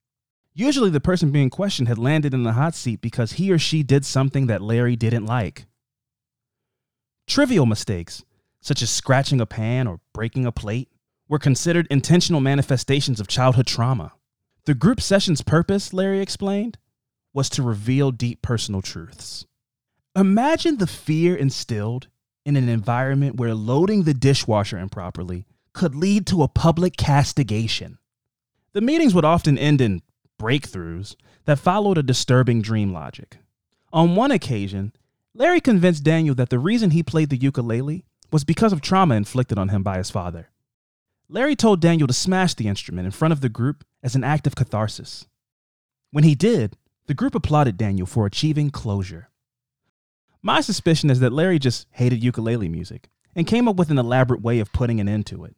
Usually, 0.55 0.91
the 0.91 1.01
person 1.01 1.31
being 1.31 1.51
questioned 1.51 1.89
had 1.89 1.99
landed 1.99 2.33
in 2.33 2.45
the 2.45 2.53
hot 2.53 2.75
seat 2.75 3.01
because 3.01 3.33
he 3.33 3.53
or 3.53 3.59
she 3.59 3.83
did 3.83 4.05
something 4.05 4.47
that 4.47 4.63
Larry 4.63 4.97
didn't 4.97 5.27
like. 5.27 5.67
Trivial 7.27 7.67
mistakes, 7.67 8.25
such 8.61 8.83
as 8.83 8.91
scratching 8.91 9.41
a 9.41 9.47
pan 9.47 9.87
or 9.87 10.01
breaking 10.13 10.47
a 10.47 10.53
plate, 10.53 10.89
were 11.29 11.39
considered 11.39 11.87
intentional 11.91 12.41
manifestations 12.41 13.21
of 13.21 13.29
childhood 13.29 13.67
trauma. 13.67 14.13
The 14.65 14.75
group 14.75 15.01
session's 15.01 15.43
purpose, 15.43 15.93
Larry 15.93 16.21
explained, 16.21 16.79
was 17.33 17.49
to 17.51 17.63
reveal 17.63 18.11
deep 18.11 18.43
personal 18.43 18.83
truths. 18.83 19.47
Imagine 20.17 20.79
the 20.79 20.89
fear 20.89 21.37
instilled 21.37 22.09
in 22.45 22.57
an 22.57 22.69
environment 22.69 23.37
where 23.37 23.55
loading 23.55 24.05
the 24.05 24.15
dishwasher 24.15 24.79
improperly 24.79 25.47
could 25.73 25.95
lead 25.95 26.27
to 26.27 26.43
a 26.43 26.49
public 26.49 26.97
castigation. 26.97 27.99
The 28.73 28.81
meetings 28.81 29.15
would 29.15 29.25
often 29.25 29.59
end 29.59 29.81
in 29.81 30.03
breakthroughs 30.41 31.17
that 31.45 31.59
followed 31.59 31.99
a 31.99 32.03
disturbing 32.03 32.63
dream 32.63 32.93
logic. 32.93 33.39
On 33.93 34.15
one 34.15 34.31
occasion, 34.31 34.93
Larry 35.35 35.61
convinced 35.61 36.05
Daniel 36.05 36.35
that 36.37 36.51
the 36.51 36.59
reason 36.59 36.91
he 36.91 37.03
played 37.03 37.31
the 37.31 37.37
ukulele 37.37 38.05
was 38.33 38.45
because 38.45 38.73
of 38.73 38.81
trauma 38.81 39.15
inflicted 39.15 39.59
on 39.59 39.69
him 39.69 39.83
by 39.83 39.99
his 39.99 40.11
father. 40.11 40.51
Larry 41.29 41.55
told 41.55 41.81
Daniel 41.81 42.09
to 42.09 42.15
smash 42.15 42.55
the 42.55 42.69
instrument 42.69 43.07
in 43.07 43.13
front 43.13 43.33
of 43.33 43.41
the 43.41 43.49
group 43.49 43.85
as 44.03 44.15
an 44.15 44.25
act 44.25 44.47
of 44.47 44.57
catharsis. 44.57 45.27
When 46.11 46.25
he 46.25 46.35
did, 46.35 46.77
the 47.07 47.15
group 47.15 47.35
applauded 47.35 47.77
Daniel 47.77 48.07
for 48.07 48.27
achieving 48.27 48.71
closure. 48.71 49.30
My 50.43 50.63
suspicion 50.63 51.11
is 51.11 51.21
that 51.21 51.35
Larry 51.35 51.59
just 51.59 51.87
hated 51.91 52.25
ukulele 52.25 52.69
music 52.69 53.11
and 53.37 53.47
came 53.47 53.69
up 53.69 53.77
with 53.77 53.91
an 53.91 53.99
elaborate 53.99 54.41
way 54.41 54.59
of 54.59 54.73
putting 54.73 54.99
an 54.99 55.09
end 55.09 55.27
to 55.27 55.45
it, 55.45 55.55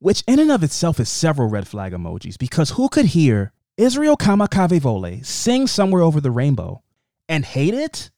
which 0.00 0.24
in 0.26 0.40
and 0.40 0.50
of 0.50 0.64
itself 0.64 0.98
is 0.98 1.08
several 1.08 1.48
red 1.48 1.68
flag 1.68 1.92
emojis 1.92 2.36
because 2.36 2.70
who 2.70 2.88
could 2.88 3.06
hear 3.06 3.52
Israel 3.76 4.16
Kamakawiwo'ole 4.16 5.24
sing 5.24 5.68
Somewhere 5.68 6.02
Over 6.02 6.20
the 6.20 6.32
Rainbow 6.32 6.82
and 7.28 7.44
hate 7.44 7.74
it? 7.74 8.10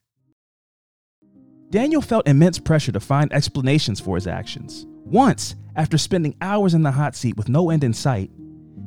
Daniel 1.69 2.01
felt 2.01 2.27
immense 2.27 2.59
pressure 2.59 2.93
to 2.93 3.01
find 3.01 3.31
explanations 3.31 4.01
for 4.01 4.17
his 4.17 4.27
actions. 4.27 4.87
Once, 5.05 5.57
after 5.77 5.99
spending 5.99 6.35
hours 6.41 6.73
in 6.73 6.83
the 6.85 6.93
hot 6.93 7.15
seat 7.17 7.37
with 7.37 7.51
no 7.51 7.69
end 7.69 7.85
in 7.85 7.93
sight, 7.93 8.31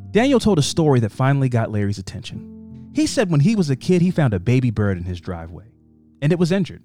Daniel 0.09 0.39
told 0.39 0.57
a 0.57 0.63
story 0.63 0.99
that 0.99 1.11
finally 1.11 1.49
got 1.49 1.71
Larry's 1.71 1.99
attention. 1.99 2.89
He 2.95 3.05
said 3.05 3.29
when 3.29 3.41
he 3.41 3.55
was 3.55 3.69
a 3.69 3.75
kid, 3.75 4.01
he 4.01 4.09
found 4.09 4.33
a 4.33 4.39
baby 4.39 4.71
bird 4.71 4.97
in 4.97 5.03
his 5.03 5.21
driveway, 5.21 5.71
and 6.23 6.31
it 6.31 6.39
was 6.39 6.51
injured. 6.51 6.81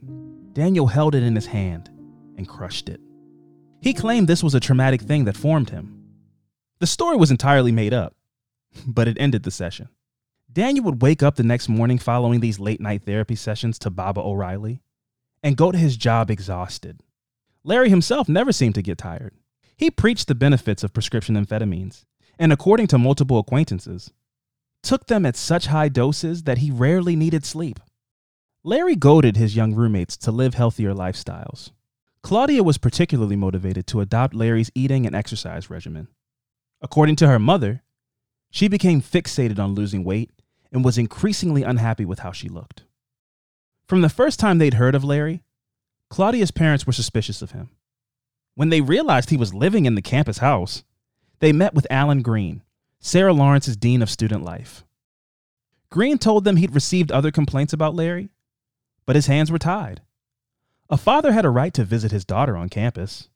Daniel 0.57 0.87
held 0.87 1.15
it 1.15 1.23
in 1.23 1.35
his 1.35 1.45
hand 1.45 1.91
and 2.39 2.49
crushed 2.49 2.89
it. 2.89 2.99
He 3.83 3.93
claimed 3.93 4.27
this 4.27 4.43
was 4.43 4.55
a 4.55 4.59
traumatic 4.59 5.03
thing 5.03 5.27
that 5.27 5.37
formed 5.37 5.69
him. 5.69 6.03
The 6.79 6.87
story 6.87 7.19
was 7.19 7.31
entirely 7.31 7.73
made 7.73 7.93
up, 7.93 8.17
but 8.87 9.07
it 9.07 9.19
ended 9.21 9.43
the 9.43 9.51
session. 9.51 9.91
Daniel 10.51 10.87
would 10.87 11.03
wake 11.03 11.23
up 11.23 11.37
the 11.37 11.43
next 11.43 11.69
morning 11.69 11.99
following 11.99 12.41
these 12.41 12.59
late 12.59 12.81
night 12.81 13.03
therapy 13.05 13.35
sessions 13.35 13.79
to 13.81 13.91
Baba 13.91 14.23
O'Riley 14.23 14.81
and 15.43 15.59
go 15.59 15.71
to 15.71 15.77
his 15.77 15.99
job 15.99 16.31
exhausted. 16.31 17.03
Larry 17.63 17.91
himself 17.91 18.27
never 18.27 18.51
seemed 18.51 18.77
to 18.77 18.83
get 18.83 18.97
tired. 18.97 19.35
He 19.77 19.91
preached 19.91 20.27
the 20.27 20.35
benefits 20.35 20.83
of 20.83 20.95
prescription 20.95 21.37
amphetamines, 21.37 22.07
and 22.39 22.51
according 22.51 22.87
to 22.87 22.99
multiple 22.99 23.39
acquaintances, 23.39 24.11
took 24.83 25.07
them 25.07 25.27
at 25.27 25.37
such 25.37 25.67
high 25.67 25.91
doses 25.91 26.45
that 26.45 26.59
he 26.59 26.71
rarely 26.71 27.15
needed 27.15 27.45
sleep. 27.45 27.79
Larry 28.67 28.97
goaded 28.97 29.37
his 29.37 29.55
young 29.55 29.77
roommates 29.77 30.17
to 30.17 30.33
live 30.33 30.55
healthier 30.55 30.93
lifestyles. 30.93 31.71
Claudia 32.25 32.65
was 32.65 32.79
particularly 32.79 33.37
motivated 33.37 33.87
to 33.87 34.01
adopt 34.01 34.35
Larry's 34.35 34.73
eating 34.75 35.07
and 35.07 35.15
exercise 35.15 35.71
regimen. 35.71 36.09
According 36.83 37.15
to 37.17 37.29
her 37.29 37.39
mother, 37.39 37.85
she 38.51 38.67
became 38.67 39.01
fixated 39.01 39.61
on 39.61 39.77
losing 39.77 40.03
weight 40.03 40.33
and 40.73 40.85
was 40.85 40.99
increasingly 40.99 41.63
unhappy 41.63 42.05
with 42.05 42.19
how 42.19 42.33
she 42.33 42.49
looked. 42.49 42.83
From 43.87 44.01
the 44.01 44.09
first 44.09 44.41
time 44.41 44.59
they'd 44.59 44.75
heard 44.75 44.97
of 44.97 45.05
Larry, 45.05 45.45
Claudia's 46.11 46.51
parents 46.51 46.89
were 46.89 46.93
suspicious 46.93 47.43
of 47.43 47.53
him. 47.53 47.71
When 48.57 48.71
they 48.71 48.81
realized 48.81 49.31
he 49.31 49.37
was 49.37 49.55
living 49.55 49.87
in 49.87 49.95
the 49.95 50.03
campus 50.03 50.39
house, 50.39 50.83
they 51.39 51.53
met 51.53 51.73
with 51.73 51.87
Alan 51.89 52.21
Green, 52.21 52.63
Sarah 52.99 53.33
Lawrence's 53.33 53.77
Dean 53.77 54.03
of 54.03 54.11
Student 54.11 54.43
Life. 54.43 54.83
Green 55.89 56.19
told 56.19 56.43
them 56.43 56.57
he'd 56.57 56.75
received 56.75 57.13
other 57.13 57.31
complaints 57.31 57.73
about 57.73 57.95
Larry, 57.95 58.31
but 59.07 59.17
his 59.17 59.27
hands 59.27 59.51
were 59.51 59.59
tied. 59.59 60.03
A 60.91 60.97
father 60.97 61.33
had 61.33 61.45
a 61.45 61.51
right 61.51 61.73
to 61.75 61.85
visit 61.85 62.13
his 62.13 62.25
daughter 62.25 62.57
on 62.57 62.69
campus. 62.69 63.29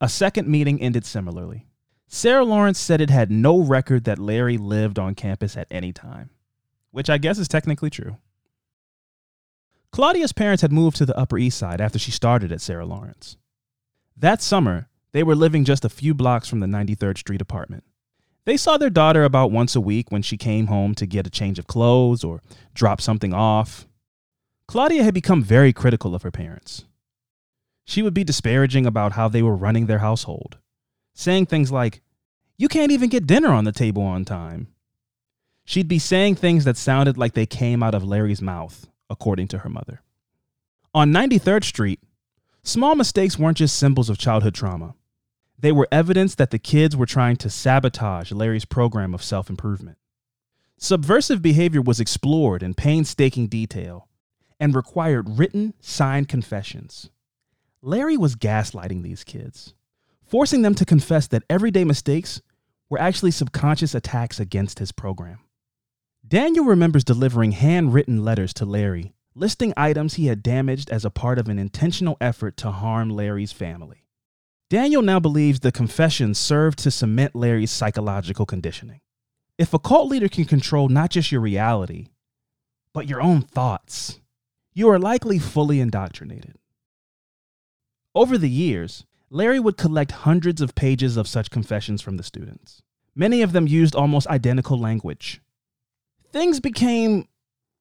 A 0.00 0.08
second 0.08 0.48
meeting 0.48 0.80
ended 0.80 1.04
similarly. 1.04 1.66
Sarah 2.06 2.44
Lawrence 2.44 2.78
said 2.78 3.00
it 3.00 3.10
had 3.10 3.30
no 3.30 3.60
record 3.60 4.04
that 4.04 4.18
Larry 4.18 4.56
lived 4.56 4.98
on 4.98 5.14
campus 5.14 5.56
at 5.56 5.68
any 5.70 5.92
time, 5.92 6.30
which 6.90 7.10
I 7.10 7.18
guess 7.18 7.38
is 7.38 7.48
technically 7.48 7.90
true. 7.90 8.16
Claudia's 9.90 10.32
parents 10.32 10.62
had 10.62 10.72
moved 10.72 10.96
to 10.98 11.06
the 11.06 11.18
Upper 11.18 11.38
East 11.38 11.58
Side 11.58 11.80
after 11.80 11.98
she 11.98 12.10
started 12.10 12.52
at 12.52 12.60
Sarah 12.60 12.86
Lawrence. 12.86 13.36
That 14.16 14.42
summer, 14.42 14.88
they 15.12 15.22
were 15.22 15.34
living 15.34 15.64
just 15.64 15.84
a 15.84 15.90
few 15.90 16.14
blocks 16.14 16.48
from 16.48 16.60
the 16.60 16.66
93rd 16.66 17.18
Street 17.18 17.40
apartment. 17.40 17.84
They 18.44 18.56
saw 18.56 18.78
their 18.78 18.90
daughter 18.90 19.24
about 19.24 19.50
once 19.50 19.76
a 19.76 19.80
week 19.80 20.10
when 20.10 20.22
she 20.22 20.36
came 20.38 20.68
home 20.68 20.94
to 20.94 21.06
get 21.06 21.26
a 21.26 21.30
change 21.30 21.58
of 21.58 21.66
clothes 21.66 22.24
or 22.24 22.42
drop 22.74 23.00
something 23.00 23.34
off. 23.34 23.86
Claudia 24.68 25.02
had 25.02 25.14
become 25.14 25.42
very 25.42 25.72
critical 25.72 26.14
of 26.14 26.22
her 26.22 26.30
parents. 26.30 26.84
She 27.86 28.02
would 28.02 28.12
be 28.12 28.22
disparaging 28.22 28.84
about 28.84 29.12
how 29.12 29.26
they 29.26 29.42
were 29.42 29.56
running 29.56 29.86
their 29.86 30.00
household, 30.00 30.58
saying 31.14 31.46
things 31.46 31.72
like, 31.72 32.02
You 32.58 32.68
can't 32.68 32.92
even 32.92 33.08
get 33.08 33.26
dinner 33.26 33.48
on 33.48 33.64
the 33.64 33.72
table 33.72 34.02
on 34.02 34.26
time. 34.26 34.68
She'd 35.64 35.88
be 35.88 35.98
saying 35.98 36.34
things 36.34 36.66
that 36.66 36.76
sounded 36.76 37.16
like 37.16 37.32
they 37.32 37.46
came 37.46 37.82
out 37.82 37.94
of 37.94 38.04
Larry's 38.04 38.42
mouth, 38.42 38.86
according 39.08 39.48
to 39.48 39.58
her 39.58 39.70
mother. 39.70 40.02
On 40.92 41.10
93rd 41.10 41.64
Street, 41.64 42.00
small 42.62 42.94
mistakes 42.94 43.38
weren't 43.38 43.56
just 43.56 43.78
symbols 43.78 44.10
of 44.10 44.18
childhood 44.18 44.54
trauma. 44.54 44.94
They 45.58 45.72
were 45.72 45.88
evidence 45.90 46.34
that 46.34 46.50
the 46.50 46.58
kids 46.58 46.94
were 46.94 47.06
trying 47.06 47.36
to 47.36 47.48
sabotage 47.48 48.32
Larry's 48.32 48.66
program 48.66 49.14
of 49.14 49.22
self 49.22 49.48
improvement. 49.48 49.96
Subversive 50.76 51.40
behavior 51.40 51.80
was 51.80 52.00
explored 52.00 52.62
in 52.62 52.74
painstaking 52.74 53.48
detail 53.48 54.07
and 54.60 54.74
required 54.74 55.38
written, 55.38 55.74
signed 55.80 56.28
confessions. 56.28 57.10
Larry 57.82 58.16
was 58.16 58.36
gaslighting 58.36 59.02
these 59.02 59.24
kids, 59.24 59.74
forcing 60.24 60.62
them 60.62 60.74
to 60.74 60.84
confess 60.84 61.26
that 61.28 61.44
everyday 61.48 61.84
mistakes 61.84 62.42
were 62.90 63.00
actually 63.00 63.30
subconscious 63.30 63.94
attacks 63.94 64.40
against 64.40 64.78
his 64.78 64.92
program. 64.92 65.38
Daniel 66.26 66.64
remembers 66.64 67.04
delivering 67.04 67.52
handwritten 67.52 68.24
letters 68.24 68.52
to 68.54 68.64
Larry, 68.64 69.14
listing 69.34 69.72
items 69.76 70.14
he 70.14 70.26
had 70.26 70.42
damaged 70.42 70.90
as 70.90 71.04
a 71.04 71.10
part 71.10 71.38
of 71.38 71.48
an 71.48 71.58
intentional 71.58 72.16
effort 72.20 72.56
to 72.58 72.70
harm 72.70 73.10
Larry's 73.10 73.52
family. 73.52 74.04
Daniel 74.68 75.00
now 75.00 75.18
believes 75.18 75.60
the 75.60 75.72
confessions 75.72 76.38
served 76.38 76.78
to 76.80 76.90
cement 76.90 77.34
Larry's 77.34 77.70
psychological 77.70 78.44
conditioning. 78.44 79.00
If 79.56 79.72
a 79.72 79.78
cult 79.78 80.08
leader 80.08 80.28
can 80.28 80.44
control 80.44 80.88
not 80.88 81.10
just 81.10 81.32
your 81.32 81.40
reality, 81.40 82.08
but 82.92 83.08
your 83.08 83.22
own 83.22 83.42
thoughts, 83.42 84.20
you 84.78 84.88
are 84.88 84.98
likely 85.00 85.40
fully 85.40 85.80
indoctrinated. 85.80 86.54
Over 88.14 88.38
the 88.38 88.48
years, 88.48 89.04
Larry 89.28 89.58
would 89.58 89.76
collect 89.76 90.12
hundreds 90.12 90.60
of 90.60 90.76
pages 90.76 91.16
of 91.16 91.26
such 91.26 91.50
confessions 91.50 92.00
from 92.00 92.16
the 92.16 92.22
students. 92.22 92.80
Many 93.12 93.42
of 93.42 93.50
them 93.50 93.66
used 93.66 93.96
almost 93.96 94.28
identical 94.28 94.78
language. 94.78 95.40
Things 96.30 96.60
became 96.60 97.26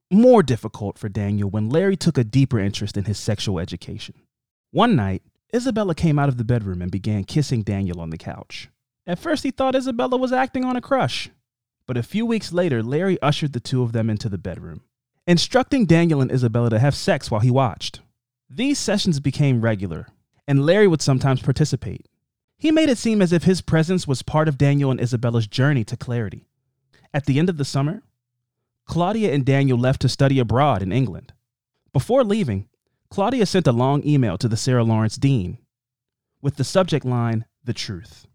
more 0.09 0.41
difficult 0.41 0.97
for 0.97 1.07
Daniel 1.07 1.51
when 1.51 1.69
Larry 1.69 1.95
took 1.95 2.17
a 2.17 2.23
deeper 2.23 2.57
interest 2.57 2.97
in 2.97 3.03
his 3.03 3.19
sexual 3.19 3.59
education. 3.59 4.15
One 4.71 4.95
night, 4.95 5.21
Isabella 5.53 5.93
came 5.93 6.17
out 6.17 6.29
of 6.29 6.37
the 6.37 6.43
bedroom 6.43 6.81
and 6.81 6.89
began 6.89 7.25
kissing 7.25 7.61
Daniel 7.61 8.01
on 8.01 8.09
the 8.09 8.17
couch. 8.17 8.69
At 9.05 9.19
first, 9.19 9.43
he 9.43 9.51
thought 9.51 9.75
Isabella 9.75 10.17
was 10.17 10.33
acting 10.33 10.65
on 10.65 10.75
a 10.75 10.81
crush. 10.81 11.29
But 11.85 11.95
a 11.95 12.01
few 12.01 12.25
weeks 12.25 12.51
later, 12.51 12.81
Larry 12.81 13.21
ushered 13.21 13.53
the 13.53 13.59
two 13.59 13.83
of 13.83 13.91
them 13.91 14.09
into 14.09 14.29
the 14.29 14.39
bedroom 14.39 14.81
instructing 15.27 15.85
Daniel 15.85 16.21
and 16.21 16.31
Isabella 16.31 16.69
to 16.69 16.79
have 16.79 16.95
sex 16.95 17.29
while 17.29 17.41
he 17.41 17.51
watched. 17.51 17.99
These 18.49 18.79
sessions 18.79 19.19
became 19.19 19.61
regular, 19.61 20.07
and 20.47 20.65
Larry 20.65 20.87
would 20.87 21.01
sometimes 21.01 21.41
participate. 21.41 22.07
He 22.57 22.71
made 22.71 22.89
it 22.89 22.97
seem 22.97 23.21
as 23.21 23.33
if 23.33 23.43
his 23.43 23.61
presence 23.61 24.07
was 24.07 24.23
part 24.23 24.47
of 24.47 24.57
Daniel 24.57 24.89
and 24.89 25.01
Isabella's 25.01 25.45
journey 25.45 25.83
to 25.83 25.97
clarity. 25.97 26.47
At 27.13 27.25
the 27.25 27.37
end 27.37 27.49
of 27.49 27.57
the 27.57 27.65
summer, 27.65 28.01
Claudia 28.85 29.33
and 29.33 29.45
Daniel 29.45 29.77
left 29.77 30.01
to 30.01 30.09
study 30.09 30.39
abroad 30.39 30.81
in 30.81 30.93
England. 30.93 31.33
Before 31.91 32.23
leaving, 32.23 32.69
Claudia 33.09 33.45
sent 33.45 33.67
a 33.67 33.71
long 33.73 34.05
email 34.07 34.37
to 34.37 34.47
the 34.47 34.57
Sarah 34.57 34.83
Lawrence 34.83 35.17
Dean 35.17 35.57
with 36.41 36.55
the 36.55 36.63
subject 36.63 37.05
line, 37.05 37.45
The 37.63 37.73
Truth. 37.73 38.27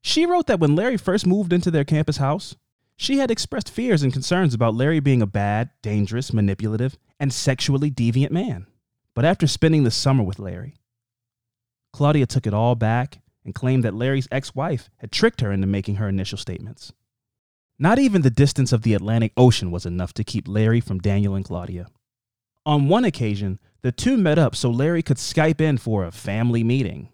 She 0.00 0.26
wrote 0.26 0.48
that 0.48 0.58
when 0.58 0.74
Larry 0.74 0.96
first 0.96 1.26
moved 1.26 1.52
into 1.52 1.70
their 1.70 1.84
campus 1.84 2.16
house, 2.16 2.56
she 3.02 3.18
had 3.18 3.32
expressed 3.32 3.68
fears 3.68 4.04
and 4.04 4.12
concerns 4.12 4.54
about 4.54 4.76
Larry 4.76 5.00
being 5.00 5.22
a 5.22 5.26
bad, 5.26 5.70
dangerous, 5.82 6.32
manipulative, 6.32 6.96
and 7.18 7.32
sexually 7.32 7.90
deviant 7.90 8.30
man. 8.30 8.68
But 9.12 9.24
after 9.24 9.48
spending 9.48 9.82
the 9.82 9.90
summer 9.90 10.22
with 10.22 10.38
Larry, 10.38 10.76
Claudia 11.92 12.26
took 12.26 12.46
it 12.46 12.54
all 12.54 12.76
back 12.76 13.18
and 13.44 13.56
claimed 13.56 13.82
that 13.82 13.92
Larry's 13.92 14.28
ex 14.30 14.54
wife 14.54 14.88
had 14.98 15.10
tricked 15.10 15.40
her 15.40 15.50
into 15.50 15.66
making 15.66 15.96
her 15.96 16.08
initial 16.08 16.38
statements. 16.38 16.92
Not 17.76 17.98
even 17.98 18.22
the 18.22 18.30
distance 18.30 18.72
of 18.72 18.82
the 18.82 18.94
Atlantic 18.94 19.32
Ocean 19.36 19.72
was 19.72 19.84
enough 19.84 20.12
to 20.12 20.22
keep 20.22 20.46
Larry 20.46 20.80
from 20.80 21.00
Daniel 21.00 21.34
and 21.34 21.44
Claudia. 21.44 21.88
On 22.64 22.86
one 22.86 23.04
occasion, 23.04 23.58
the 23.80 23.90
two 23.90 24.16
met 24.16 24.38
up 24.38 24.54
so 24.54 24.70
Larry 24.70 25.02
could 25.02 25.16
Skype 25.16 25.60
in 25.60 25.76
for 25.76 26.04
a 26.04 26.12
family 26.12 26.62
meeting. 26.62 27.08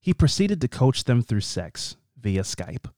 He 0.00 0.12
proceeded 0.12 0.60
to 0.62 0.68
coach 0.68 1.04
them 1.04 1.22
through 1.22 1.42
sex 1.42 1.94
via 2.20 2.42
Skype. 2.42 2.88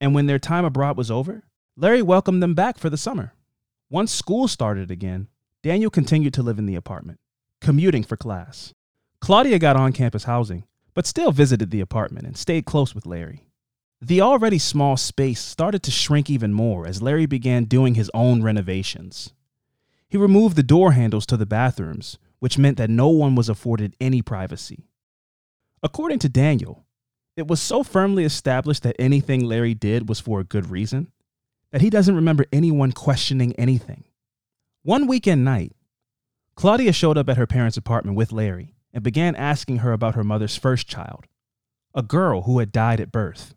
And 0.00 0.14
when 0.14 0.26
their 0.26 0.38
time 0.38 0.64
abroad 0.64 0.96
was 0.96 1.10
over, 1.10 1.44
Larry 1.76 2.02
welcomed 2.02 2.42
them 2.42 2.54
back 2.54 2.78
for 2.78 2.90
the 2.90 2.96
summer. 2.96 3.34
Once 3.90 4.12
school 4.12 4.48
started 4.48 4.90
again, 4.90 5.28
Daniel 5.62 5.90
continued 5.90 6.34
to 6.34 6.42
live 6.42 6.58
in 6.58 6.66
the 6.66 6.74
apartment, 6.74 7.20
commuting 7.60 8.02
for 8.02 8.16
class. 8.16 8.72
Claudia 9.20 9.58
got 9.58 9.76
on 9.76 9.92
campus 9.92 10.24
housing, 10.24 10.64
but 10.94 11.06
still 11.06 11.32
visited 11.32 11.70
the 11.70 11.80
apartment 11.80 12.26
and 12.26 12.36
stayed 12.36 12.64
close 12.64 12.94
with 12.94 13.06
Larry. 13.06 13.46
The 14.00 14.20
already 14.20 14.58
small 14.58 14.96
space 14.96 15.40
started 15.40 15.82
to 15.82 15.90
shrink 15.90 16.30
even 16.30 16.52
more 16.52 16.86
as 16.86 17.02
Larry 17.02 17.26
began 17.26 17.64
doing 17.64 17.94
his 17.94 18.10
own 18.14 18.42
renovations. 18.42 19.32
He 20.08 20.16
removed 20.16 20.56
the 20.56 20.62
door 20.62 20.92
handles 20.92 21.26
to 21.26 21.36
the 21.36 21.46
bathrooms, 21.46 22.18
which 22.38 22.58
meant 22.58 22.76
that 22.76 22.90
no 22.90 23.08
one 23.08 23.34
was 23.34 23.48
afforded 23.48 23.96
any 24.00 24.22
privacy. 24.22 24.86
According 25.82 26.20
to 26.20 26.28
Daniel, 26.28 26.85
it 27.36 27.46
was 27.46 27.60
so 27.60 27.82
firmly 27.82 28.24
established 28.24 28.82
that 28.82 28.96
anything 28.98 29.44
Larry 29.44 29.74
did 29.74 30.08
was 30.08 30.20
for 30.20 30.40
a 30.40 30.44
good 30.44 30.70
reason 30.70 31.12
that 31.70 31.82
he 31.82 31.90
doesn't 31.90 32.16
remember 32.16 32.46
anyone 32.52 32.92
questioning 32.92 33.52
anything. 33.56 34.04
One 34.82 35.06
weekend 35.06 35.44
night, 35.44 35.72
Claudia 36.54 36.92
showed 36.92 37.18
up 37.18 37.28
at 37.28 37.36
her 37.36 37.46
parents' 37.46 37.76
apartment 37.76 38.16
with 38.16 38.32
Larry 38.32 38.74
and 38.94 39.04
began 39.04 39.36
asking 39.36 39.78
her 39.78 39.92
about 39.92 40.14
her 40.14 40.24
mother's 40.24 40.56
first 40.56 40.88
child, 40.88 41.26
a 41.94 42.02
girl 42.02 42.42
who 42.42 42.60
had 42.60 42.72
died 42.72 43.00
at 43.00 43.12
birth. 43.12 43.54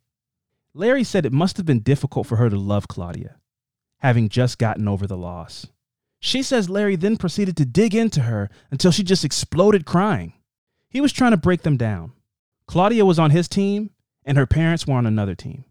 Larry 0.74 1.04
said 1.04 1.26
it 1.26 1.32
must 1.32 1.56
have 1.58 1.66
been 1.66 1.80
difficult 1.80 2.28
for 2.28 2.36
her 2.36 2.50
to 2.50 2.58
love 2.58 2.90
Claudia, 2.90 3.38
having 4.00 4.28
just 4.28 4.58
gotten 4.58 4.88
over 4.88 5.08
the 5.08 5.18
loss. 5.18 5.68
She 6.20 6.44
says 6.44 6.70
Larry 6.70 6.98
then 6.98 7.16
proceeded 7.16 7.56
to 7.58 7.66
dig 7.66 7.96
into 7.96 8.22
her 8.22 8.50
until 8.72 8.92
she 8.92 9.04
just 9.04 9.24
exploded 9.24 9.86
crying. 9.86 10.34
He 10.90 11.00
was 11.00 11.14
trying 11.14 11.32
to 11.32 11.38
break 11.38 11.62
them 11.62 11.78
down. 11.78 12.12
Claudia 12.70 13.04
was 13.04 13.18
on 13.18 13.32
his 13.32 13.48
team, 13.48 13.90
and 14.24 14.38
her 14.38 14.46
parents 14.46 14.86
were 14.86 14.94
on 14.94 15.08
another 15.08 15.34
team. 15.34 15.66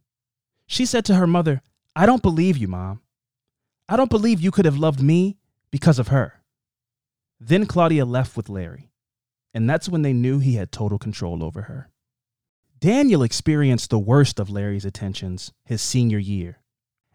She 0.66 0.84
said 0.84 1.04
to 1.04 1.14
her 1.14 1.28
mother, 1.28 1.62
I 1.94 2.06
don't 2.06 2.24
believe 2.24 2.56
you, 2.56 2.66
Mom. 2.66 3.02
I 3.88 3.96
don't 3.96 4.10
believe 4.10 4.40
you 4.40 4.50
could 4.50 4.64
have 4.64 4.78
loved 4.78 5.00
me 5.00 5.38
because 5.70 6.00
of 6.00 6.08
her. 6.08 6.42
Then 7.38 7.66
Claudia 7.66 8.04
left 8.04 8.36
with 8.36 8.48
Larry, 8.48 8.90
and 9.54 9.70
that's 9.70 9.88
when 9.88 10.02
they 10.02 10.12
knew 10.12 10.40
he 10.40 10.56
had 10.56 10.72
total 10.72 10.98
control 10.98 11.44
over 11.44 11.62
her. 11.62 11.88
Daniel 12.80 13.22
experienced 13.22 13.90
the 13.90 13.98
worst 14.00 14.40
of 14.40 14.50
Larry's 14.50 14.84
attentions 14.84 15.52
his 15.64 15.80
senior 15.80 16.18
year, 16.18 16.58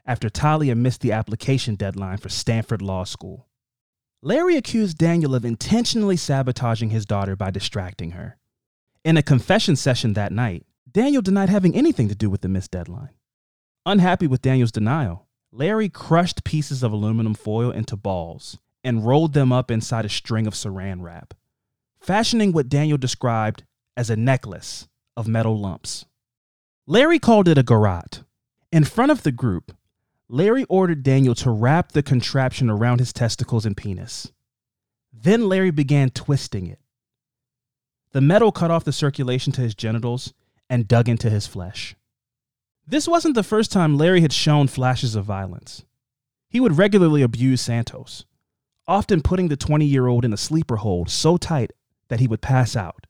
after 0.06 0.30
Talia 0.30 0.76
missed 0.76 1.02
the 1.02 1.12
application 1.12 1.76
deadline 1.76 2.20
for 2.20 2.30
Stanford 2.30 2.82
Law 2.82 3.04
School. 3.04 3.50
Larry 4.22 4.56
accused 4.56 4.98
Daniel 4.98 5.36
of 5.36 5.44
intentionally 5.44 6.16
sabotaging 6.16 6.92
his 6.92 7.06
daughter 7.06 7.36
by 7.36 7.52
distracting 7.52 8.12
her. 8.12 8.38
In 9.04 9.18
a 9.18 9.24
confession 9.24 9.76
session 9.76 10.14
that 10.14 10.32
night, 10.32 10.66
Daniel 10.90 11.22
denied 11.22 11.50
having 11.50 11.76
anything 11.76 12.08
to 12.08 12.16
do 12.16 12.30
with 12.30 12.40
the 12.40 12.48
missed 12.48 12.72
deadline. 12.72 13.10
Unhappy 13.86 14.28
with 14.28 14.42
Daniel's 14.42 14.72
denial, 14.72 15.28
Larry 15.52 15.90
crushed 15.90 16.46
pieces 16.46 16.84
of 16.84 16.94
aluminum 16.94 17.34
foil 17.34 17.70
into 17.70 17.98
balls 17.98 18.60
and 18.82 19.06
rolled 19.06 19.34
them 19.34 19.52
up 19.52 19.70
inside 19.70 20.06
a 20.06 20.10
string 20.10 20.48
of 20.48 20.54
saran 20.54 21.02
wrap, 21.02 21.34
fashioning 22.00 22.54
what 22.54 22.70
Daniel 22.70 22.98
described 22.98 23.66
as 23.98 24.10
a 24.10 24.16
necklace 24.16 24.88
of 25.18 25.28
metal 25.28 25.60
lumps. 25.60 26.06
Larry 26.88 27.20
called 27.20 27.50
it 27.50 27.58
a 27.58 27.64
garrote. 27.64 28.24
In 28.72 28.86
front 28.86 29.12
of 29.12 29.24
the 29.24 29.34
group, 29.34 29.76
Larry 30.30 30.64
ordered 30.70 31.04
Daniel 31.04 31.36
to 31.36 31.52
wrap 31.52 31.92
the 31.92 32.04
contraption 32.04 32.70
around 32.70 33.00
his 33.00 33.12
testicles 33.12 33.66
and 33.66 33.76
penis. 33.76 34.32
Then 35.12 35.50
Larry 35.50 35.72
began 35.72 36.10
twisting 36.10 36.68
it. 36.68 36.80
The 38.14 38.22
metal 38.22 38.52
cut 38.52 38.70
off 38.70 38.84
the 38.84 38.94
circulation 38.94 39.52
to 39.54 39.62
his 39.62 39.74
genitals 39.74 40.34
and 40.70 40.88
dug 40.88 41.10
into 41.10 41.32
his 41.32 41.48
flesh. 41.48 41.96
This 42.88 43.08
wasn't 43.08 43.34
the 43.34 43.44
first 43.44 43.72
time 43.72 43.98
Larry 43.98 44.22
had 44.22 44.32
shown 44.32 44.68
flashes 44.68 45.16
of 45.16 45.26
violence. 45.26 45.84
He 46.48 46.60
would 46.60 46.78
regularly 46.78 47.24
abuse 47.24 47.62
Santos, 47.62 48.26
often 48.88 49.22
putting 49.22 49.48
the 49.48 49.58
20 49.58 49.86
year 49.86 50.06
old 50.06 50.26
in 50.26 50.32
a 50.32 50.38
sleeper 50.38 50.76
hold 50.76 51.10
so 51.10 51.38
tight 51.38 51.72
that 52.10 52.20
he 52.20 52.28
would 52.28 52.42
pass 52.42 52.76
out. 52.76 53.08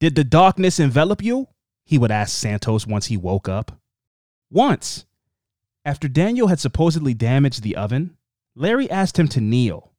Did 0.00 0.16
the 0.16 0.24
darkness 0.24 0.80
envelop 0.80 1.22
you? 1.22 1.46
He 1.84 1.96
would 1.96 2.10
ask 2.10 2.36
Santos 2.36 2.86
once 2.88 3.06
he 3.06 3.16
woke 3.16 3.48
up. 3.48 3.80
Once, 4.50 5.06
after 5.84 6.08
Daniel 6.08 6.48
had 6.48 6.58
supposedly 6.58 7.14
damaged 7.14 7.62
the 7.62 7.76
oven, 7.76 8.16
Larry 8.56 8.90
asked 8.90 9.16
him 9.16 9.28
to 9.28 9.40
kneel 9.40 9.92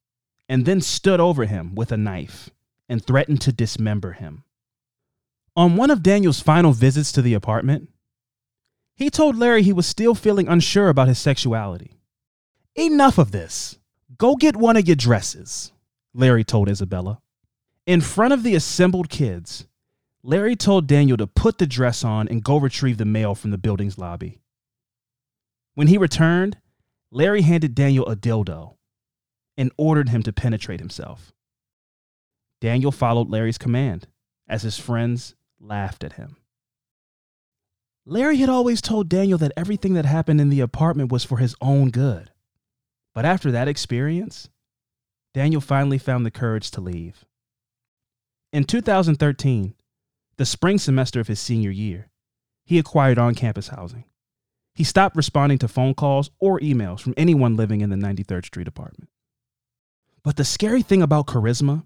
and 0.49 0.65
then 0.65 0.81
stood 0.81 1.21
over 1.21 1.45
him 1.45 1.73
with 1.73 1.93
a 1.93 1.97
knife 1.97 2.49
and 2.89 3.05
threatened 3.05 3.41
to 3.41 3.51
dismember 3.51 4.13
him. 4.13 4.43
On 5.55 5.75
one 5.75 5.91
of 5.91 6.03
Daniel's 6.03 6.39
final 6.39 6.71
visits 6.71 7.11
to 7.11 7.21
the 7.21 7.33
apartment, 7.33 7.89
he 8.95 9.09
told 9.09 9.37
Larry 9.37 9.63
he 9.63 9.73
was 9.73 9.87
still 9.87 10.15
feeling 10.15 10.47
unsure 10.47 10.89
about 10.89 11.07
his 11.07 11.19
sexuality. 11.19 11.97
Enough 12.75 13.17
of 13.17 13.31
this. 13.31 13.77
Go 14.17 14.35
get 14.35 14.55
one 14.55 14.77
of 14.77 14.87
your 14.87 14.95
dresses, 14.95 15.71
Larry 16.13 16.43
told 16.43 16.69
Isabella. 16.69 17.19
In 17.85 18.01
front 18.01 18.33
of 18.33 18.43
the 18.43 18.55
assembled 18.55 19.09
kids, 19.09 19.67
Larry 20.23 20.55
told 20.55 20.87
Daniel 20.87 21.17
to 21.17 21.27
put 21.27 21.57
the 21.57 21.67
dress 21.67 22.03
on 22.03 22.27
and 22.27 22.43
go 22.43 22.57
retrieve 22.57 22.97
the 22.97 23.05
mail 23.05 23.35
from 23.35 23.51
the 23.51 23.57
building's 23.57 23.97
lobby. 23.97 24.39
When 25.75 25.87
he 25.87 25.97
returned, 25.97 26.57
Larry 27.11 27.41
handed 27.41 27.75
Daniel 27.75 28.07
a 28.07 28.15
dildo 28.15 28.75
and 29.57 29.71
ordered 29.77 30.09
him 30.09 30.23
to 30.23 30.33
penetrate 30.33 30.79
himself. 30.79 31.33
Daniel 32.63 32.93
followed 32.93 33.29
Larry's 33.29 33.57
command 33.57 34.07
as 34.47 34.61
his 34.61 34.79
friends 34.79 35.35
laughed 35.59 36.01
at 36.01 36.13
him. 36.13 36.37
Larry 38.05 38.37
had 38.37 38.47
always 38.47 38.81
told 38.81 39.09
Daniel 39.09 39.37
that 39.39 39.51
everything 39.57 39.95
that 39.95 40.05
happened 40.05 40.39
in 40.39 40.47
the 40.47 40.61
apartment 40.61 41.11
was 41.11 41.25
for 41.25 41.39
his 41.39 41.57
own 41.59 41.89
good. 41.89 42.31
But 43.13 43.25
after 43.25 43.51
that 43.51 43.67
experience, 43.67 44.47
Daniel 45.33 45.59
finally 45.59 45.97
found 45.97 46.25
the 46.25 46.31
courage 46.31 46.71
to 46.71 46.79
leave. 46.79 47.25
In 48.53 48.63
2013, 48.63 49.73
the 50.37 50.45
spring 50.45 50.77
semester 50.77 51.19
of 51.19 51.27
his 51.27 51.41
senior 51.41 51.69
year, 51.69 52.11
he 52.63 52.79
acquired 52.79 53.19
on 53.19 53.35
campus 53.35 53.67
housing. 53.67 54.05
He 54.73 54.85
stopped 54.85 55.17
responding 55.17 55.57
to 55.57 55.67
phone 55.67 55.95
calls 55.95 56.29
or 56.39 56.61
emails 56.61 57.01
from 57.01 57.13
anyone 57.17 57.57
living 57.57 57.81
in 57.81 57.89
the 57.89 57.97
93rd 57.97 58.45
Street 58.45 58.69
apartment. 58.69 59.09
But 60.23 60.37
the 60.37 60.45
scary 60.45 60.81
thing 60.81 61.01
about 61.01 61.27
charisma 61.27 61.85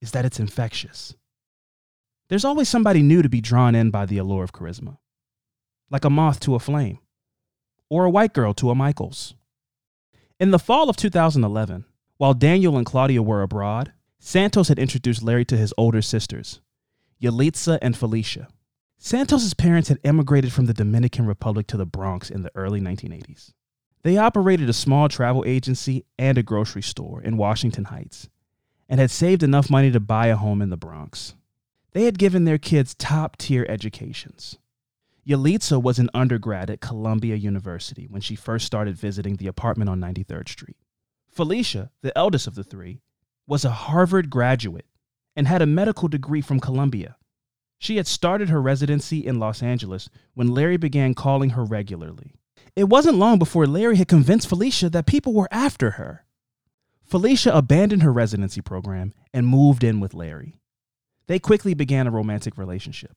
is 0.00 0.12
that 0.12 0.24
it's 0.24 0.40
infectious. 0.40 1.14
There's 2.28 2.44
always 2.44 2.68
somebody 2.68 3.02
new 3.02 3.22
to 3.22 3.28
be 3.28 3.40
drawn 3.40 3.74
in 3.74 3.90
by 3.90 4.06
the 4.06 4.18
allure 4.18 4.44
of 4.44 4.52
charisma 4.52 4.98
like 5.90 6.04
a 6.04 6.10
moth 6.10 6.40
to 6.40 6.54
a 6.54 6.60
flame, 6.60 6.98
or 7.88 8.04
a 8.04 8.10
white 8.10 8.32
girl 8.32 8.54
to 8.54 8.70
a 8.70 8.74
Michaels. 8.74 9.34
In 10.38 10.52
the 10.52 10.58
fall 10.58 10.88
of 10.88 10.96
2011, 10.96 11.84
while 12.16 12.32
Daniel 12.32 12.76
and 12.76 12.86
Claudia 12.86 13.22
were 13.22 13.42
abroad, 13.42 13.92
Santos 14.18 14.68
had 14.68 14.78
introduced 14.78 15.22
Larry 15.22 15.44
to 15.46 15.56
his 15.56 15.74
older 15.76 16.00
sisters, 16.00 16.60
Yalitza 17.20 17.78
and 17.82 17.96
Felicia. 17.96 18.48
Santos's 18.98 19.54
parents 19.54 19.88
had 19.88 19.98
emigrated 20.04 20.52
from 20.52 20.66
the 20.66 20.74
Dominican 20.74 21.26
Republic 21.26 21.66
to 21.66 21.76
the 21.76 21.86
Bronx 21.86 22.30
in 22.30 22.42
the 22.42 22.52
early 22.54 22.80
1980s. 22.80 23.52
They 24.02 24.16
operated 24.16 24.68
a 24.68 24.74
small 24.74 25.08
travel 25.08 25.42
agency 25.46 26.04
and 26.18 26.38
a 26.38 26.42
grocery 26.42 26.82
store 26.82 27.22
in 27.22 27.36
Washington 27.36 27.84
Heights 27.84 28.28
and 28.90 28.98
had 28.98 29.10
saved 29.10 29.44
enough 29.44 29.70
money 29.70 29.90
to 29.92 30.00
buy 30.00 30.26
a 30.26 30.36
home 30.36 30.60
in 30.60 30.68
the 30.68 30.76
Bronx. 30.76 31.34
They 31.92 32.04
had 32.04 32.18
given 32.18 32.44
their 32.44 32.58
kids 32.58 32.94
top 32.94 33.36
tier 33.36 33.64
educations. 33.68 34.58
Yalitza 35.26 35.80
was 35.80 36.00
an 36.00 36.10
undergrad 36.12 36.70
at 36.70 36.80
Columbia 36.80 37.36
University 37.36 38.06
when 38.10 38.20
she 38.20 38.34
first 38.34 38.66
started 38.66 38.96
visiting 38.96 39.36
the 39.36 39.46
apartment 39.46 39.88
on 39.88 40.00
93rd 40.00 40.48
Street. 40.48 40.76
Felicia, 41.28 41.90
the 42.02 42.16
eldest 42.18 42.48
of 42.48 42.56
the 42.56 42.64
three, 42.64 43.00
was 43.46 43.64
a 43.64 43.70
Harvard 43.70 44.28
graduate 44.28 44.86
and 45.36 45.46
had 45.46 45.62
a 45.62 45.66
medical 45.66 46.08
degree 46.08 46.40
from 46.40 46.58
Columbia. 46.58 47.16
She 47.78 47.96
had 47.96 48.08
started 48.08 48.48
her 48.48 48.60
residency 48.60 49.24
in 49.24 49.38
Los 49.38 49.62
Angeles 49.62 50.10
when 50.34 50.48
Larry 50.48 50.76
began 50.76 51.14
calling 51.14 51.50
her 51.50 51.64
regularly. 51.64 52.34
It 52.74 52.84
wasn't 52.84 53.18
long 53.18 53.38
before 53.38 53.66
Larry 53.66 53.96
had 53.96 54.08
convinced 54.08 54.48
Felicia 54.48 54.90
that 54.90 55.06
people 55.06 55.32
were 55.32 55.48
after 55.52 55.92
her. 55.92 56.24
Felicia 57.10 57.52
abandoned 57.52 58.02
her 58.04 58.12
residency 58.12 58.60
program 58.60 59.12
and 59.34 59.46
moved 59.46 59.82
in 59.82 59.98
with 59.98 60.14
Larry. 60.14 60.60
They 61.26 61.40
quickly 61.40 61.74
began 61.74 62.06
a 62.06 62.10
romantic 62.10 62.56
relationship 62.56 63.16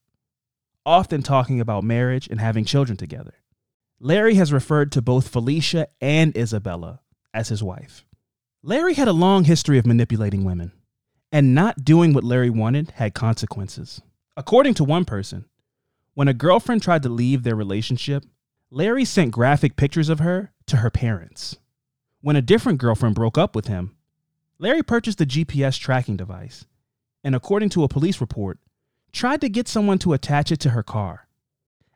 often 0.85 1.21
talking 1.21 1.61
about 1.61 1.83
marriage 1.83 2.27
and 2.27 2.39
having 2.39 2.65
children 2.65 2.97
together. 2.97 3.35
Larry 3.99 4.35
has 4.35 4.51
referred 4.51 4.91
to 4.91 5.01
both 5.01 5.29
Felicia 5.29 5.87
and 6.01 6.35
Isabella 6.35 6.99
as 7.33 7.49
his 7.49 7.63
wife. 7.63 8.05
Larry 8.61 8.95
had 8.95 9.07
a 9.07 9.13
long 9.13 9.45
history 9.45 9.77
of 9.77 9.85
manipulating 9.85 10.43
women, 10.43 10.71
and 11.31 11.55
not 11.55 11.85
doing 11.85 12.13
what 12.13 12.23
Larry 12.23 12.49
wanted 12.49 12.91
had 12.91 13.13
consequences. 13.13 14.01
According 14.35 14.73
to 14.75 14.83
one 14.83 15.05
person, 15.05 15.45
when 16.15 16.27
a 16.27 16.33
girlfriend 16.33 16.81
tried 16.81 17.03
to 17.03 17.09
leave 17.09 17.43
their 17.43 17.55
relationship, 17.55 18.25
Larry 18.69 19.05
sent 19.05 19.31
graphic 19.31 19.75
pictures 19.75 20.09
of 20.09 20.19
her 20.19 20.51
to 20.67 20.77
her 20.77 20.89
parents. 20.89 21.57
When 22.23 22.37
a 22.37 22.41
different 22.41 22.79
girlfriend 22.79 23.15
broke 23.15 23.37
up 23.37 23.53
with 23.53 23.67
him, 23.67 23.97
Larry 24.57 24.81
purchased 24.81 25.19
a 25.19 25.25
GPS 25.25 25.77
tracking 25.77 26.15
device, 26.15 26.65
and 27.21 27.35
according 27.35 27.67
to 27.71 27.83
a 27.83 27.89
police 27.89 28.21
report, 28.21 28.59
tried 29.11 29.41
to 29.41 29.49
get 29.49 29.67
someone 29.67 29.99
to 29.99 30.13
attach 30.13 30.49
it 30.49 30.61
to 30.61 30.69
her 30.69 30.83
car. 30.83 31.27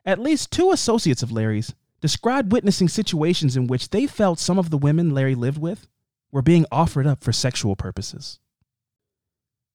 At 0.04 0.18
least 0.18 0.50
two 0.50 0.70
associates 0.70 1.22
of 1.22 1.32
Larry's 1.32 1.74
described 2.02 2.52
witnessing 2.52 2.90
situations 2.90 3.56
in 3.56 3.68
which 3.68 3.88
they 3.88 4.06
felt 4.06 4.38
some 4.38 4.58
of 4.58 4.68
the 4.68 4.76
women 4.76 5.14
Larry 5.14 5.34
lived 5.34 5.56
with 5.56 5.88
were 6.30 6.42
being 6.42 6.66
offered 6.70 7.06
up 7.06 7.24
for 7.24 7.32
sexual 7.32 7.74
purposes. 7.74 8.38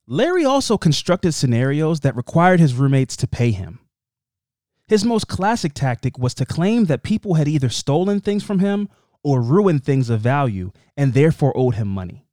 Larry 0.06 0.46
also 0.46 0.78
constructed 0.78 1.32
scenarios 1.32 2.02
that 2.02 2.16
required 2.16 2.60
his 2.60 2.76
roommates 2.76 3.18
to 3.18 3.28
pay 3.28 3.50
him. 3.50 3.80
His 4.88 5.04
most 5.04 5.28
classic 5.28 5.74
tactic 5.74 6.20
was 6.20 6.36
to 6.36 6.46
claim 6.46 6.86
that 6.86 7.02
people 7.02 7.34
had 7.34 7.48
either 7.48 7.70
stolen 7.70 8.20
things 8.20 8.44
from 8.44 8.60
him 8.60 8.88
or 9.24 9.42
ruined 9.42 9.84
things 9.84 10.10
of 10.10 10.20
value 10.22 10.72
and 10.96 11.14
therefore 11.14 11.56
owed 11.56 11.76
him 11.76 11.88
money. 11.88 12.26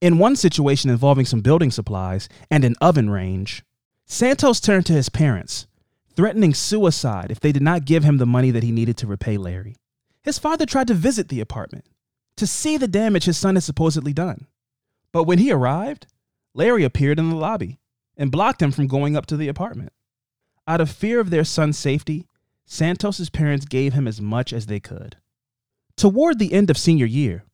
In 0.00 0.18
one 0.18 0.36
situation 0.36 0.90
involving 0.90 1.26
some 1.26 1.40
building 1.40 1.70
supplies 1.70 2.28
and 2.50 2.64
an 2.64 2.74
oven 2.80 3.10
range, 3.10 3.64
Santos 4.06 4.60
turned 4.60 4.86
to 4.86 4.92
his 4.92 5.08
parents, 5.08 5.66
threatening 6.14 6.54
suicide 6.54 7.30
if 7.30 7.40
they 7.40 7.52
did 7.52 7.62
not 7.62 7.84
give 7.84 8.04
him 8.04 8.18
the 8.18 8.26
money 8.26 8.50
that 8.50 8.62
he 8.62 8.70
needed 8.70 8.96
to 8.98 9.06
repay 9.06 9.36
Larry. 9.36 9.76
His 10.22 10.38
father 10.38 10.66
tried 10.66 10.88
to 10.88 10.94
visit 10.94 11.28
the 11.28 11.40
apartment 11.40 11.86
to 12.36 12.46
see 12.46 12.76
the 12.76 12.88
damage 12.88 13.24
his 13.24 13.38
son 13.38 13.54
had 13.56 13.62
supposedly 13.62 14.12
done. 14.12 14.46
But 15.12 15.24
when 15.24 15.38
he 15.38 15.52
arrived, 15.52 16.06
Larry 16.54 16.84
appeared 16.84 17.18
in 17.18 17.30
the 17.30 17.36
lobby 17.36 17.78
and 18.16 18.30
blocked 18.30 18.62
him 18.62 18.72
from 18.72 18.86
going 18.86 19.16
up 19.16 19.26
to 19.26 19.36
the 19.36 19.48
apartment. 19.48 19.92
Out 20.66 20.80
of 20.80 20.90
fear 20.90 21.20
of 21.20 21.30
their 21.30 21.44
son's 21.44 21.78
safety, 21.78 22.26
Santos's 22.64 23.30
parents 23.30 23.66
gave 23.66 23.92
him 23.92 24.08
as 24.08 24.20
much 24.20 24.52
as 24.52 24.66
they 24.66 24.80
could. 24.80 25.16
Toward 25.96 26.38
the 26.38 26.52
end 26.52 26.70
of 26.70 26.78
senior 26.78 27.06
year, 27.06 27.44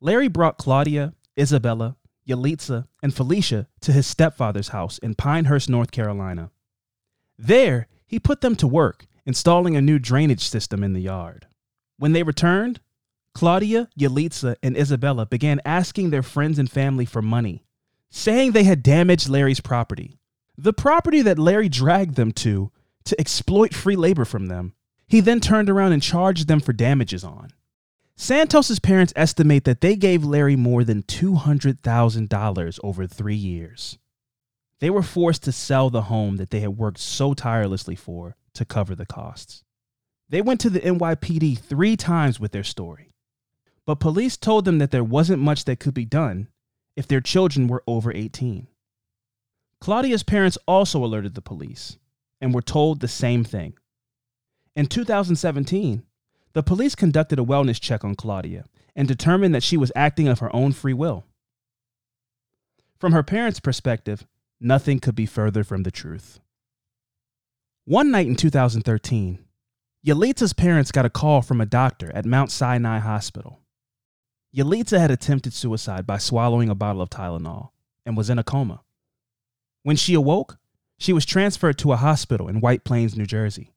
Larry 0.00 0.28
brought 0.28 0.58
Claudia, 0.58 1.14
Isabella, 1.38 1.96
Yalitza, 2.28 2.86
and 3.02 3.14
Felicia 3.14 3.68
to 3.80 3.92
his 3.92 4.06
stepfather's 4.06 4.68
house 4.68 4.98
in 4.98 5.14
Pinehurst, 5.14 5.68
North 5.68 5.90
Carolina. 5.90 6.50
There, 7.38 7.86
he 8.06 8.18
put 8.18 8.40
them 8.40 8.56
to 8.56 8.66
work 8.66 9.06
installing 9.24 9.76
a 9.76 9.82
new 9.82 9.98
drainage 9.98 10.48
system 10.48 10.82
in 10.82 10.92
the 10.92 11.00
yard. 11.00 11.46
When 11.98 12.12
they 12.12 12.22
returned, 12.22 12.80
Claudia, 13.34 13.88
Yalitza, 13.98 14.56
and 14.62 14.76
Isabella 14.76 15.26
began 15.26 15.60
asking 15.64 16.10
their 16.10 16.22
friends 16.22 16.58
and 16.58 16.70
family 16.70 17.04
for 17.04 17.22
money, 17.22 17.64
saying 18.10 18.52
they 18.52 18.64
had 18.64 18.82
damaged 18.82 19.28
Larry's 19.28 19.60
property. 19.60 20.18
The 20.56 20.72
property 20.72 21.22
that 21.22 21.38
Larry 21.38 21.68
dragged 21.68 22.16
them 22.16 22.32
to 22.32 22.72
to 23.04 23.20
exploit 23.20 23.72
free 23.72 23.96
labor 23.96 24.24
from 24.24 24.46
them. 24.46 24.74
He 25.06 25.20
then 25.20 25.40
turned 25.40 25.70
around 25.70 25.92
and 25.92 26.02
charged 26.02 26.48
them 26.48 26.60
for 26.60 26.72
damages 26.72 27.24
on. 27.24 27.50
Santos's 28.20 28.80
parents 28.80 29.12
estimate 29.14 29.62
that 29.62 29.80
they 29.80 29.94
gave 29.94 30.24
Larry 30.24 30.56
more 30.56 30.82
than 30.82 31.04
$200,000 31.04 32.78
over 32.82 33.06
3 33.06 33.34
years. 33.34 33.96
They 34.80 34.90
were 34.90 35.04
forced 35.04 35.44
to 35.44 35.52
sell 35.52 35.88
the 35.88 36.02
home 36.02 36.36
that 36.36 36.50
they 36.50 36.58
had 36.58 36.76
worked 36.76 36.98
so 36.98 37.32
tirelessly 37.32 37.94
for 37.94 38.34
to 38.54 38.64
cover 38.64 38.96
the 38.96 39.06
costs. 39.06 39.62
They 40.28 40.42
went 40.42 40.60
to 40.62 40.70
the 40.70 40.80
NYPD 40.80 41.60
3 41.60 41.96
times 41.96 42.40
with 42.40 42.50
their 42.50 42.64
story. 42.64 43.12
but 43.88 44.00
police 44.00 44.36
told 44.36 44.66
them 44.66 44.76
that 44.76 44.90
there 44.90 45.02
wasn't 45.02 45.40
much 45.40 45.64
that 45.64 45.80
could 45.80 45.94
be 45.94 46.04
done 46.04 46.46
if 46.94 47.08
their 47.08 47.22
children 47.22 47.68
were 47.68 47.82
over 47.86 48.12
18. 48.12 48.66
Claudia's 49.80 50.22
parents 50.22 50.58
also 50.68 51.02
alerted 51.02 51.34
the 51.34 51.40
police 51.40 51.96
and 52.38 52.52
were 52.52 52.60
told 52.60 53.00
the 53.00 53.08
same 53.08 53.44
thing. 53.44 53.72
In 54.76 54.84
2017, 54.84 56.02
the 56.52 56.62
police 56.62 56.94
conducted 56.94 57.38
a 57.38 57.44
wellness 57.44 57.80
check 57.80 58.04
on 58.04 58.14
Claudia 58.14 58.64
and 58.96 59.06
determined 59.06 59.54
that 59.54 59.62
she 59.62 59.76
was 59.76 59.92
acting 59.94 60.28
of 60.28 60.40
her 60.40 60.54
own 60.54 60.72
free 60.72 60.94
will. 60.94 61.24
From 62.98 63.12
her 63.12 63.22
parents' 63.22 63.60
perspective, 63.60 64.26
nothing 64.60 64.98
could 64.98 65.14
be 65.14 65.26
further 65.26 65.62
from 65.62 65.84
the 65.84 65.90
truth. 65.90 66.40
One 67.84 68.10
night 68.10 68.26
in 68.26 68.34
2013, 68.36 69.38
Yalitza's 70.06 70.52
parents 70.52 70.92
got 70.92 71.06
a 71.06 71.10
call 71.10 71.42
from 71.42 71.60
a 71.60 71.66
doctor 71.66 72.10
at 72.14 72.26
Mount 72.26 72.50
Sinai 72.50 72.98
Hospital. 72.98 73.60
Yalitza 74.54 74.98
had 74.98 75.10
attempted 75.10 75.52
suicide 75.52 76.06
by 76.06 76.18
swallowing 76.18 76.68
a 76.68 76.74
bottle 76.74 77.02
of 77.02 77.10
Tylenol 77.10 77.70
and 78.04 78.16
was 78.16 78.30
in 78.30 78.38
a 78.38 78.44
coma. 78.44 78.82
When 79.82 79.96
she 79.96 80.14
awoke, 80.14 80.58
she 80.98 81.12
was 81.12 81.24
transferred 81.24 81.78
to 81.78 81.92
a 81.92 81.96
hospital 81.96 82.48
in 82.48 82.60
White 82.60 82.84
Plains, 82.84 83.16
New 83.16 83.26
Jersey, 83.26 83.72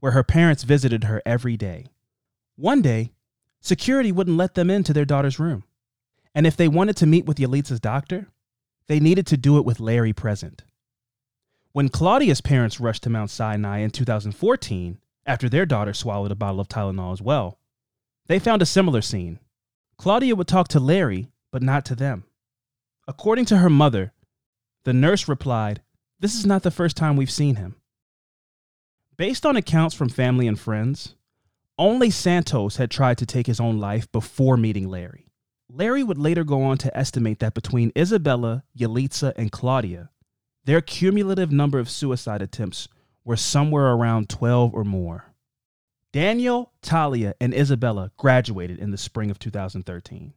where 0.00 0.12
her 0.12 0.24
parents 0.24 0.64
visited 0.64 1.04
her 1.04 1.22
every 1.24 1.56
day. 1.56 1.86
One 2.56 2.82
day, 2.82 3.12
security 3.60 4.12
wouldn't 4.12 4.36
let 4.36 4.54
them 4.54 4.70
into 4.70 4.92
their 4.92 5.04
daughter's 5.04 5.38
room. 5.38 5.64
And 6.34 6.46
if 6.46 6.56
they 6.56 6.68
wanted 6.68 6.96
to 6.98 7.06
meet 7.06 7.26
with 7.26 7.38
Yalitza's 7.38 7.80
doctor, 7.80 8.28
they 8.86 9.00
needed 9.00 9.26
to 9.28 9.36
do 9.36 9.58
it 9.58 9.64
with 9.64 9.80
Larry 9.80 10.12
present. 10.12 10.64
When 11.72 11.88
Claudia's 11.88 12.40
parents 12.40 12.78
rushed 12.78 13.02
to 13.04 13.10
Mount 13.10 13.30
Sinai 13.30 13.78
in 13.78 13.90
2014, 13.90 14.98
after 15.26 15.48
their 15.48 15.66
daughter 15.66 15.92
swallowed 15.92 16.30
a 16.30 16.36
bottle 16.36 16.60
of 16.60 16.68
Tylenol 16.68 17.12
as 17.12 17.22
well, 17.22 17.58
they 18.26 18.38
found 18.38 18.62
a 18.62 18.66
similar 18.66 19.02
scene. 19.02 19.40
Claudia 19.96 20.36
would 20.36 20.46
talk 20.46 20.68
to 20.68 20.80
Larry, 20.80 21.30
but 21.50 21.62
not 21.62 21.84
to 21.86 21.94
them. 21.94 22.24
According 23.08 23.46
to 23.46 23.58
her 23.58 23.70
mother, 23.70 24.12
the 24.84 24.92
nurse 24.92 25.28
replied, 25.28 25.82
This 26.20 26.34
is 26.34 26.46
not 26.46 26.62
the 26.62 26.70
first 26.70 26.96
time 26.96 27.16
we've 27.16 27.30
seen 27.30 27.56
him. 27.56 27.76
Based 29.16 29.44
on 29.44 29.56
accounts 29.56 29.94
from 29.94 30.08
family 30.08 30.46
and 30.46 30.58
friends, 30.58 31.14
only 31.78 32.10
Santos 32.10 32.76
had 32.76 32.90
tried 32.90 33.18
to 33.18 33.26
take 33.26 33.46
his 33.46 33.60
own 33.60 33.78
life 33.78 34.10
before 34.12 34.56
meeting 34.56 34.88
Larry. 34.88 35.28
Larry 35.68 36.02
would 36.02 36.18
later 36.18 36.44
go 36.44 36.62
on 36.62 36.78
to 36.78 36.96
estimate 36.96 37.40
that 37.40 37.54
between 37.54 37.92
Isabella, 37.96 38.64
Yalitza, 38.78 39.32
and 39.36 39.50
Claudia, 39.50 40.10
their 40.64 40.80
cumulative 40.80 41.50
number 41.50 41.78
of 41.78 41.90
suicide 41.90 42.42
attempts 42.42 42.88
were 43.24 43.36
somewhere 43.36 43.92
around 43.92 44.28
12 44.28 44.74
or 44.74 44.84
more. 44.84 45.34
Daniel, 46.12 46.72
Talia, 46.80 47.34
and 47.40 47.52
Isabella 47.52 48.12
graduated 48.16 48.78
in 48.78 48.92
the 48.92 48.98
spring 48.98 49.30
of 49.30 49.38
2013. 49.38 50.32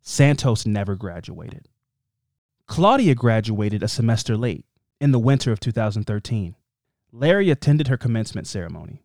Santos 0.00 0.64
never 0.64 0.94
graduated. 0.94 1.68
Claudia 2.66 3.14
graduated 3.14 3.82
a 3.82 3.88
semester 3.88 4.36
late, 4.36 4.64
in 5.00 5.12
the 5.12 5.18
winter 5.18 5.52
of 5.52 5.60
2013. 5.60 6.54
Larry 7.12 7.50
attended 7.50 7.88
her 7.88 7.96
commencement 7.96 8.46
ceremony. 8.46 9.02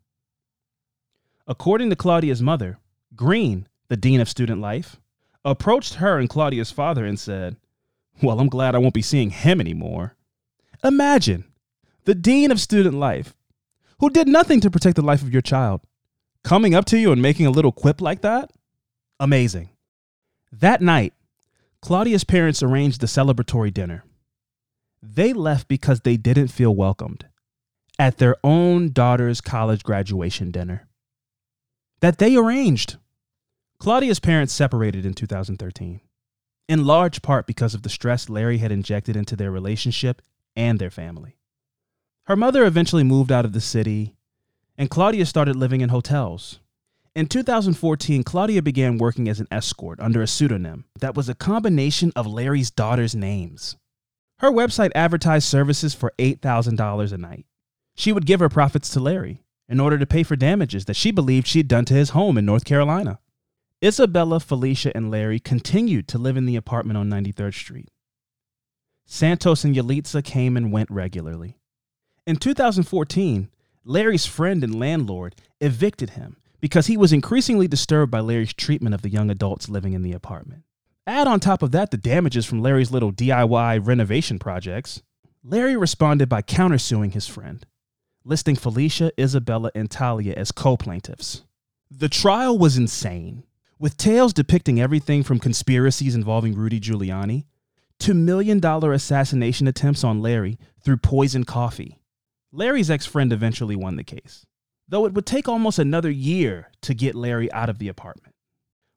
According 1.48 1.90
to 1.90 1.96
Claudia's 1.96 2.42
mother, 2.42 2.78
Green, 3.16 3.68
the 3.88 3.98
dean 3.98 4.22
of 4.22 4.30
student 4.30 4.62
life, 4.62 4.98
approached 5.44 5.96
her 5.96 6.20
and 6.20 6.30
Claudia's 6.30 6.72
father 6.72 7.06
and 7.06 7.20
said, 7.20 7.58
Well, 8.22 8.40
I'm 8.40 8.50
glad 8.50 8.76
I 8.76 8.78
won't 8.78 8.94
be 8.94 9.02
seeing 9.02 9.32
him 9.32 9.60
anymore. 9.60 10.16
Imagine 10.84 11.46
the 12.06 12.16
dean 12.16 12.52
of 12.52 12.60
student 12.60 12.96
life, 12.96 13.36
who 14.00 14.10
did 14.10 14.28
nothing 14.28 14.60
to 14.62 14.72
protect 14.72 14.96
the 14.96 15.02
life 15.02 15.22
of 15.22 15.32
your 15.34 15.42
child, 15.42 15.82
coming 16.44 16.74
up 16.74 16.86
to 16.86 16.98
you 16.98 17.12
and 17.12 17.22
making 17.22 17.46
a 17.46 17.52
little 17.52 17.72
quip 17.72 18.02
like 18.02 18.22
that? 18.22 18.52
Amazing. 19.20 19.70
That 20.52 20.82
night, 20.82 21.14
Claudia's 21.82 22.24
parents 22.24 22.64
arranged 22.64 23.02
the 23.02 23.08
celebratory 23.08 23.74
dinner. 23.74 24.04
They 25.02 25.34
left 25.34 25.68
because 25.68 26.02
they 26.02 26.18
didn't 26.18 26.50
feel 26.50 26.76
welcomed 26.76 27.26
at 27.98 28.18
their 28.18 28.36
own 28.44 28.92
daughter's 28.92 29.42
college 29.42 29.84
graduation 29.84 30.52
dinner 30.52 30.88
that 32.02 32.18
they 32.18 32.36
arranged. 32.36 32.98
Claudia's 33.78 34.20
parents 34.20 34.54
separated 34.54 35.06
in 35.06 35.14
2013, 35.14 36.02
in 36.68 36.86
large 36.86 37.22
part 37.22 37.48
because 37.48 37.74
of 37.74 37.84
the 37.84 37.90
stress 37.90 38.30
Larry 38.30 38.58
had 38.58 38.72
injected 38.72 39.16
into 39.16 39.36
their 39.36 39.52
relationship 39.52 40.22
and 40.56 40.80
their 40.80 40.92
family. 40.92 41.38
Her 42.26 42.36
mother 42.36 42.66
eventually 42.66 43.04
moved 43.04 43.32
out 43.32 43.46
of 43.46 43.54
the 43.54 43.62
city, 43.62 44.16
and 44.78 44.90
Claudia 44.90 45.26
started 45.26 45.56
living 45.56 45.82
in 45.82 45.90
hotels. 45.90 46.60
In 47.16 47.28
2014, 47.28 48.24
Claudia 48.24 48.62
began 48.62 48.98
working 48.98 49.28
as 49.28 49.40
an 49.40 49.48
escort 49.52 50.00
under 50.00 50.22
a 50.22 50.28
pseudonym 50.28 50.86
that 51.00 51.16
was 51.16 51.28
a 51.28 51.36
combination 51.36 52.12
of 52.16 52.26
Larry's 52.26 52.72
daughter's 52.72 53.16
names. 53.16 53.76
Her 54.40 54.52
website 54.52 54.92
advertised 54.96 55.48
services 55.48 55.94
for 55.94 56.14
$8,000 56.18 57.12
a 57.12 57.18
night. 57.18 57.46
She 57.96 58.14
would 58.14 58.26
give 58.26 58.40
her 58.40 58.50
profits 58.50 58.90
to 58.92 59.00
Larry 59.00 59.44
in 59.72 59.80
order 59.80 59.98
to 59.98 60.06
pay 60.06 60.22
for 60.22 60.36
damages 60.36 60.84
that 60.86 60.98
she 60.98 61.12
believed 61.12 61.48
she'd 61.48 61.70
done 61.70 61.86
to 61.86 61.94
his 61.94 62.10
home 62.10 62.38
in 62.38 62.46
North 62.46 62.66
Carolina. 62.66 63.20
Isabella, 63.82 64.42
Felicia, 64.42 64.96
and 64.96 65.10
Larry 65.10 65.40
continued 65.40 66.10
to 66.10 66.18
live 66.18 66.36
in 66.36 66.46
the 66.46 66.58
apartment 66.58 66.98
on 66.98 67.10
93rd 67.10 67.54
Street. 67.54 67.90
Santos 69.06 69.64
and 69.64 69.74
Yalitza 69.74 70.24
came 70.24 70.58
and 70.58 70.74
went 70.74 70.92
regularly. 70.92 71.58
In 72.28 72.36
2014, 72.36 73.50
Larry's 73.86 74.26
friend 74.26 74.62
and 74.62 74.78
landlord 74.78 75.36
evicted 75.62 76.12
him 76.12 76.36
because 76.60 76.88
he 76.88 76.98
was 76.98 77.14
increasingly 77.14 77.68
disturbed 77.68 78.12
by 78.12 78.20
Larry's 78.20 78.54
treatment 78.54 78.94
of 78.94 79.02
the 79.02 79.10
young 79.10 79.32
adults 79.32 79.70
living 79.70 79.94
in 79.94 80.04
the 80.04 80.14
apartment. 80.14 80.64
Add 81.08 81.28
on 81.28 81.40
top 81.40 81.64
of 81.64 81.72
that 81.72 81.92
the 81.92 81.98
damages 81.98 82.46
from 82.46 82.62
Larry's 82.62 82.92
little 82.92 83.14
DIY 83.14 83.88
renovation 83.88 84.38
projects. 84.38 85.02
Larry 85.44 85.78
responded 85.78 86.28
by 86.28 86.42
countersuing 86.42 87.14
his 87.14 87.26
friend, 87.26 87.66
listing 88.24 88.56
Felicia, 88.56 89.12
Isabella, 89.20 89.72
and 89.76 89.90
Talia 89.90 90.34
as 90.36 90.52
co 90.52 90.78
plaintiffs. 90.78 91.44
The 91.90 92.10
trial 92.10 92.58
was 92.58 92.78
insane 92.78 93.44
with 93.80 93.98
tales 93.98 94.34
depicting 94.34 94.80
everything 94.80 95.24
from 95.24 95.40
conspiracies 95.40 96.16
involving 96.16 96.54
Rudy 96.54 96.80
Giuliani 96.80 97.46
to 98.00 98.14
million 98.14 98.60
dollar 98.60 98.94
assassination 98.94 99.68
attempts 99.68 100.04
on 100.04 100.22
Larry 100.22 100.58
through 100.84 100.98
poisoned 100.98 101.48
coffee. 101.48 102.00
Larry's 102.52 102.92
ex 102.92 103.06
friend 103.06 103.32
eventually 103.32 103.76
won 103.76 103.96
the 103.96 104.04
case, 104.04 104.46
though 104.88 105.06
it 105.06 105.14
would 105.14 105.26
take 105.26 105.48
almost 105.48 105.80
another 105.80 106.10
year 106.12 106.70
to 106.82 106.94
get 106.94 107.16
Larry 107.16 107.52
out 107.52 107.70
of 107.70 107.80
the 107.80 107.88
apartment. 107.88 108.36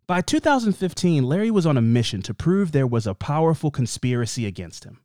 By 0.06 0.20
2015, 0.20 1.24
Larry 1.24 1.50
was 1.50 1.64
on 1.64 1.78
a 1.78 1.82
mission 1.82 2.20
to 2.22 2.34
prove 2.34 2.72
there 2.72 2.86
was 2.86 3.06
a 3.06 3.14
powerful 3.14 3.70
conspiracy 3.70 4.44
against 4.44 4.84
him. 4.84 5.00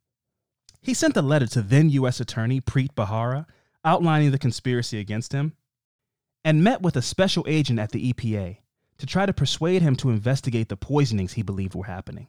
He 0.81 0.93
sent 0.93 1.15
a 1.15 1.21
letter 1.21 1.47
to 1.47 1.61
then 1.61 1.89
U.S. 1.91 2.19
Attorney 2.19 2.59
Preet 2.59 2.93
Bharara 2.95 3.45
outlining 3.85 4.31
the 4.31 4.39
conspiracy 4.39 4.99
against 4.99 5.33
him 5.33 5.53
and 6.43 6.63
met 6.63 6.81
with 6.81 6.95
a 6.95 7.01
special 7.01 7.45
agent 7.47 7.79
at 7.79 7.91
the 7.91 8.13
EPA 8.13 8.57
to 8.97 9.05
try 9.05 9.25
to 9.25 9.33
persuade 9.33 9.81
him 9.81 9.95
to 9.95 10.09
investigate 10.09 10.69
the 10.69 10.77
poisonings 10.77 11.33
he 11.33 11.41
believed 11.41 11.75
were 11.75 11.85
happening. 11.85 12.27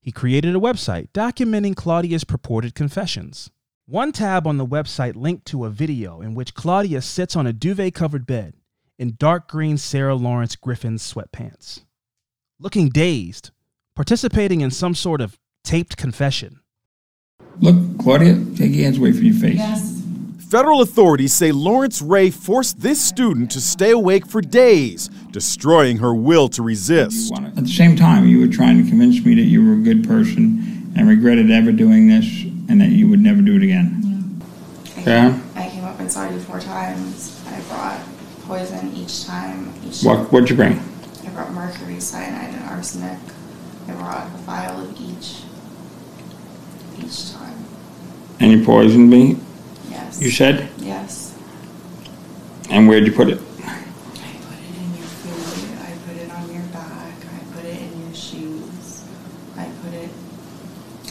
He 0.00 0.12
created 0.12 0.54
a 0.54 0.60
website 0.60 1.08
documenting 1.12 1.76
Claudia's 1.76 2.24
purported 2.24 2.74
confessions. 2.74 3.50
One 3.86 4.12
tab 4.12 4.46
on 4.46 4.58
the 4.58 4.66
website 4.66 5.16
linked 5.16 5.46
to 5.46 5.64
a 5.64 5.70
video 5.70 6.20
in 6.20 6.34
which 6.34 6.54
Claudia 6.54 7.02
sits 7.02 7.34
on 7.34 7.46
a 7.46 7.52
duvet 7.52 7.94
covered 7.94 8.26
bed 8.26 8.54
in 8.98 9.16
dark 9.18 9.48
green 9.48 9.78
Sarah 9.78 10.14
Lawrence 10.14 10.56
Gryphons 10.56 11.02
sweatpants, 11.02 11.84
looking 12.58 12.88
dazed, 12.88 13.50
participating 13.94 14.60
in 14.60 14.70
some 14.70 14.94
sort 14.94 15.20
of 15.20 15.38
taped 15.64 15.96
confession. 15.96 16.60
Look, 17.60 17.76
Claudia, 17.98 18.44
take 18.56 18.72
your 18.72 18.84
hands 18.84 18.98
away 18.98 19.12
from 19.12 19.24
your 19.24 19.34
face. 19.34 19.56
Yes. 19.56 19.97
Federal 20.50 20.80
authorities 20.80 21.34
say 21.34 21.52
Lawrence 21.52 22.00
Ray 22.00 22.30
forced 22.30 22.80
this 22.80 22.98
student 22.98 23.50
to 23.50 23.60
stay 23.60 23.90
awake 23.90 24.26
for 24.26 24.40
days, 24.40 25.08
destroying 25.30 25.98
her 25.98 26.14
will 26.14 26.48
to 26.48 26.62
resist. 26.62 27.30
At 27.36 27.54
the 27.56 27.68
same 27.68 27.96
time, 27.96 28.26
you 28.26 28.40
were 28.40 28.46
trying 28.46 28.82
to 28.82 28.88
convince 28.88 29.22
me 29.22 29.34
that 29.34 29.42
you 29.42 29.62
were 29.62 29.74
a 29.74 29.76
good 29.76 30.08
person 30.08 30.90
and 30.96 31.06
regretted 31.06 31.50
ever 31.50 31.70
doing 31.70 32.08
this 32.08 32.24
and 32.70 32.80
that 32.80 32.88
you 32.88 33.08
would 33.08 33.20
never 33.20 33.42
do 33.42 33.56
it 33.56 33.62
again. 33.62 34.40
I 34.96 35.00
Yeah? 35.00 35.30
Came, 35.32 35.42
I 35.54 35.68
came 35.68 35.84
up 35.84 36.00
inside 36.00 36.32
you 36.32 36.40
four 36.40 36.60
times. 36.60 37.38
I 37.46 37.60
brought 37.68 38.00
poison 38.46 38.94
each 38.94 39.26
time. 39.26 39.74
Each 39.84 40.02
What, 40.02 40.32
what'd 40.32 40.48
you 40.48 40.56
bring? 40.56 40.80
I 41.26 41.28
brought 41.28 41.52
mercury, 41.52 42.00
cyanide, 42.00 42.54
and 42.54 42.64
arsenic. 42.70 43.18
I 43.86 43.92
brought 43.92 44.26
a 44.26 44.38
vial 44.46 44.80
of 44.80 44.98
each. 44.98 45.42
Each 47.04 47.32
time. 47.32 47.66
And 48.40 48.50
you 48.50 48.64
poisoned 48.64 49.10
me, 49.10 49.36
Yes. 49.36 49.47
You 50.20 50.30
said? 50.30 50.68
Yes. 50.78 51.36
And 52.70 52.88
where'd 52.88 53.06
you 53.06 53.12
put 53.12 53.28
it? 53.28 53.38
I 53.38 53.82
put 54.42 54.58
it 54.58 54.76
in 54.76 54.94
your 54.96 55.06
food. 55.06 55.78
I 55.80 55.92
put 56.06 56.16
it 56.16 56.30
on 56.30 56.52
your 56.52 56.64
back. 56.72 57.14
I 57.24 57.54
put 57.54 57.64
it 57.64 57.80
in 57.80 58.04
your 58.04 58.14
shoes. 58.14 59.04
I 59.56 59.70
put 59.82 59.94
it 59.94 60.10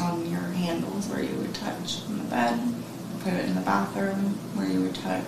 on 0.02 0.30
your 0.30 0.42
handles 0.42 1.08
where 1.08 1.24
you 1.24 1.36
would 1.38 1.54
touch 1.56 2.02
on 2.08 2.18
the 2.18 2.24
bed. 2.26 2.60
I 2.60 3.24
put 3.24 3.34
it 3.34 3.46
in 3.46 3.56
the 3.56 3.62
bathroom 3.62 4.38
where 4.56 4.68
you 4.68 4.82
would 4.84 4.96
touch. 4.96 5.24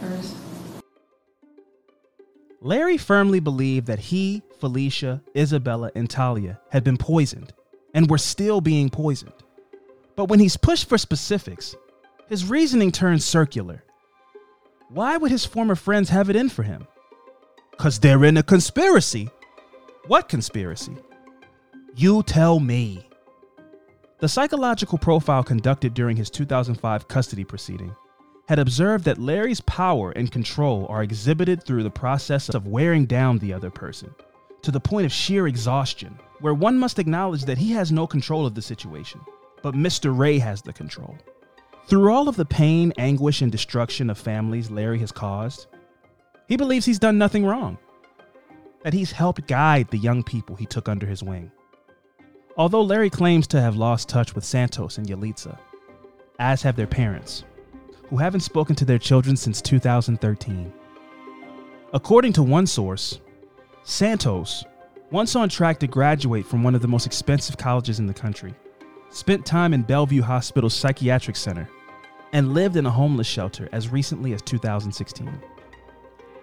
There 0.00 0.10
was 0.10 0.34
Larry 2.62 2.98
firmly 2.98 3.40
believed 3.40 3.86
that 3.86 3.98
he, 3.98 4.42
Felicia, 4.58 5.22
Isabella, 5.34 5.90
and 5.94 6.10
Talia 6.10 6.60
had 6.68 6.84
been 6.84 6.98
poisoned 6.98 7.54
and 7.94 8.10
were 8.10 8.18
still 8.18 8.60
being 8.60 8.90
poisoned. 8.90 9.32
But 10.14 10.26
when 10.26 10.40
he's 10.40 10.58
pushed 10.58 10.86
for 10.86 10.98
specifics, 10.98 11.74
his 12.30 12.48
reasoning 12.48 12.92
turns 12.92 13.24
circular. 13.24 13.82
Why 14.88 15.16
would 15.16 15.32
his 15.32 15.44
former 15.44 15.74
friends 15.74 16.08
have 16.10 16.30
it 16.30 16.36
in 16.36 16.48
for 16.48 16.62
him? 16.62 16.86
Because 17.72 17.98
they're 17.98 18.24
in 18.24 18.36
a 18.36 18.42
conspiracy. 18.42 19.28
What 20.06 20.28
conspiracy? 20.28 20.96
You 21.96 22.22
tell 22.22 22.60
me. 22.60 23.08
The 24.20 24.28
psychological 24.28 24.96
profile 24.96 25.42
conducted 25.42 25.92
during 25.92 26.16
his 26.16 26.30
2005 26.30 27.08
custody 27.08 27.42
proceeding 27.42 27.94
had 28.48 28.60
observed 28.60 29.04
that 29.04 29.18
Larry's 29.18 29.60
power 29.62 30.12
and 30.12 30.30
control 30.30 30.86
are 30.88 31.02
exhibited 31.02 31.64
through 31.64 31.82
the 31.82 31.90
process 31.90 32.48
of 32.48 32.66
wearing 32.66 33.06
down 33.06 33.38
the 33.38 33.52
other 33.52 33.70
person 33.70 34.14
to 34.62 34.70
the 34.70 34.80
point 34.80 35.06
of 35.06 35.12
sheer 35.12 35.48
exhaustion, 35.48 36.16
where 36.40 36.54
one 36.54 36.78
must 36.78 36.98
acknowledge 37.00 37.44
that 37.44 37.58
he 37.58 37.72
has 37.72 37.90
no 37.90 38.06
control 38.06 38.46
of 38.46 38.54
the 38.54 38.62
situation, 38.62 39.20
but 39.62 39.74
Mr. 39.74 40.16
Ray 40.16 40.38
has 40.38 40.62
the 40.62 40.72
control. 40.72 41.16
Through 41.86 42.12
all 42.12 42.28
of 42.28 42.36
the 42.36 42.44
pain, 42.44 42.92
anguish, 42.98 43.42
and 43.42 43.50
destruction 43.50 44.10
of 44.10 44.18
families 44.18 44.70
Larry 44.70 44.98
has 45.00 45.12
caused, 45.12 45.66
he 46.48 46.56
believes 46.56 46.86
he's 46.86 46.98
done 46.98 47.18
nothing 47.18 47.44
wrong, 47.44 47.78
that 48.82 48.92
he's 48.92 49.12
helped 49.12 49.46
guide 49.46 49.88
the 49.90 49.98
young 49.98 50.22
people 50.22 50.56
he 50.56 50.66
took 50.66 50.88
under 50.88 51.06
his 51.06 51.22
wing. 51.22 51.50
Although 52.56 52.82
Larry 52.82 53.10
claims 53.10 53.46
to 53.48 53.60
have 53.60 53.76
lost 53.76 54.08
touch 54.08 54.34
with 54.34 54.44
Santos 54.44 54.98
and 54.98 55.06
Yalitza, 55.06 55.58
as 56.38 56.62
have 56.62 56.76
their 56.76 56.86
parents, 56.86 57.44
who 58.08 58.16
haven't 58.16 58.40
spoken 58.40 58.74
to 58.76 58.84
their 58.84 58.98
children 58.98 59.36
since 59.36 59.62
2013. 59.62 60.72
According 61.92 62.32
to 62.34 62.42
one 62.42 62.66
source, 62.66 63.20
Santos, 63.84 64.64
once 65.10 65.34
on 65.34 65.48
track 65.48 65.78
to 65.80 65.86
graduate 65.86 66.46
from 66.46 66.62
one 66.62 66.74
of 66.74 66.82
the 66.82 66.88
most 66.88 67.06
expensive 67.06 67.56
colleges 67.56 67.98
in 67.98 68.06
the 68.06 68.14
country, 68.14 68.54
spent 69.10 69.44
time 69.44 69.74
in 69.74 69.82
Bellevue 69.82 70.22
Hospital's 70.22 70.74
psychiatric 70.74 71.36
center, 71.36 71.68
and 72.32 72.54
lived 72.54 72.76
in 72.76 72.86
a 72.86 72.90
homeless 72.90 73.26
shelter 73.26 73.68
as 73.72 73.88
recently 73.88 74.32
as 74.32 74.42
2016. 74.42 75.40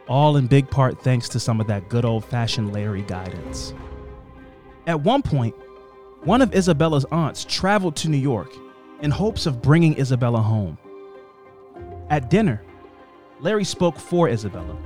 All 0.08 0.38
in 0.38 0.47
big 0.47 0.69
part 0.69 1.01
thanks 1.01 1.27
to 1.30 1.39
some 1.39 1.60
of 1.60 1.67
that 1.67 1.89
good 1.89 2.06
old 2.06 2.23
fashioned 2.25 2.73
Larry 2.73 3.03
guidance. 3.03 3.73
At 4.86 5.01
one 5.01 5.21
point, 5.21 5.56
one 6.23 6.41
of 6.41 6.53
Isabella's 6.53 7.06
aunts 7.06 7.45
traveled 7.45 7.95
to 7.97 8.10
New 8.10 8.17
York 8.17 8.53
in 9.01 9.12
hopes 9.12 9.45
of 9.45 9.62
bringing 9.62 9.99
Isabella 9.99 10.41
home. 10.41 10.77
At 12.10 12.30
dinner, 12.30 12.62
Larry 13.39 13.63
spoke 13.63 13.99
for 13.99 14.30
Isabella, 14.30 14.77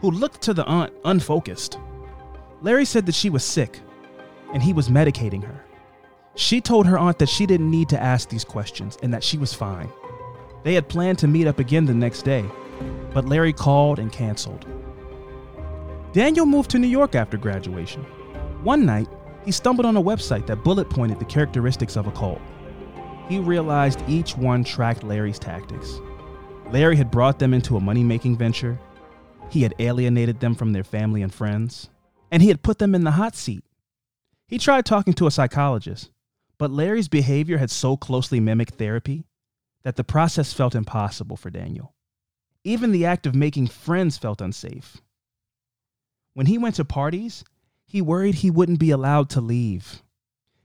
who 0.00 0.10
looked 0.10 0.42
to 0.42 0.54
the 0.54 0.64
aunt 0.64 0.92
unfocused. 1.04 1.78
Larry 2.60 2.84
said 2.84 3.06
that 3.06 3.14
she 3.14 3.30
was 3.30 3.44
sick 3.44 3.80
and 4.52 4.62
he 4.62 4.72
was 4.72 4.88
medicating 4.88 5.42
her. 5.44 5.64
She 6.40 6.62
told 6.62 6.86
her 6.86 6.98
aunt 6.98 7.18
that 7.18 7.28
she 7.28 7.44
didn't 7.44 7.70
need 7.70 7.90
to 7.90 8.02
ask 8.02 8.30
these 8.30 8.44
questions 8.44 8.96
and 9.02 9.12
that 9.12 9.22
she 9.22 9.36
was 9.36 9.52
fine. 9.52 9.90
They 10.64 10.72
had 10.72 10.88
planned 10.88 11.18
to 11.18 11.28
meet 11.28 11.46
up 11.46 11.58
again 11.58 11.84
the 11.84 11.92
next 11.92 12.22
day, 12.22 12.46
but 13.12 13.26
Larry 13.26 13.52
called 13.52 13.98
and 13.98 14.10
canceled. 14.10 14.64
Daniel 16.14 16.46
moved 16.46 16.70
to 16.70 16.78
New 16.78 16.88
York 16.88 17.14
after 17.14 17.36
graduation. 17.36 18.04
One 18.64 18.86
night, 18.86 19.06
he 19.44 19.52
stumbled 19.52 19.84
on 19.84 19.98
a 19.98 20.02
website 20.02 20.46
that 20.46 20.64
bullet 20.64 20.88
pointed 20.88 21.18
the 21.18 21.26
characteristics 21.26 21.94
of 21.94 22.06
a 22.06 22.10
cult. 22.12 22.40
He 23.28 23.38
realized 23.38 24.02
each 24.08 24.34
one 24.34 24.64
tracked 24.64 25.04
Larry's 25.04 25.38
tactics. 25.38 26.00
Larry 26.72 26.96
had 26.96 27.10
brought 27.10 27.38
them 27.38 27.52
into 27.52 27.76
a 27.76 27.80
money 27.80 28.02
making 28.02 28.38
venture, 28.38 28.80
he 29.50 29.62
had 29.62 29.74
alienated 29.78 30.40
them 30.40 30.54
from 30.54 30.72
their 30.72 30.84
family 30.84 31.20
and 31.20 31.34
friends, 31.34 31.90
and 32.30 32.42
he 32.42 32.48
had 32.48 32.62
put 32.62 32.78
them 32.78 32.94
in 32.94 33.04
the 33.04 33.10
hot 33.10 33.36
seat. 33.36 33.62
He 34.48 34.56
tried 34.56 34.86
talking 34.86 35.12
to 35.14 35.26
a 35.26 35.30
psychologist, 35.30 36.10
but 36.60 36.70
Larry's 36.70 37.08
behavior 37.08 37.56
had 37.56 37.70
so 37.70 37.96
closely 37.96 38.38
mimicked 38.38 38.74
therapy 38.74 39.24
that 39.82 39.96
the 39.96 40.04
process 40.04 40.52
felt 40.52 40.74
impossible 40.74 41.38
for 41.38 41.48
Daniel. 41.48 41.94
Even 42.64 42.92
the 42.92 43.06
act 43.06 43.26
of 43.26 43.34
making 43.34 43.66
friends 43.66 44.18
felt 44.18 44.42
unsafe. 44.42 44.98
When 46.34 46.44
he 46.44 46.58
went 46.58 46.74
to 46.74 46.84
parties, 46.84 47.44
he 47.86 48.02
worried 48.02 48.34
he 48.36 48.50
wouldn't 48.50 48.78
be 48.78 48.90
allowed 48.90 49.30
to 49.30 49.40
leave. 49.40 50.02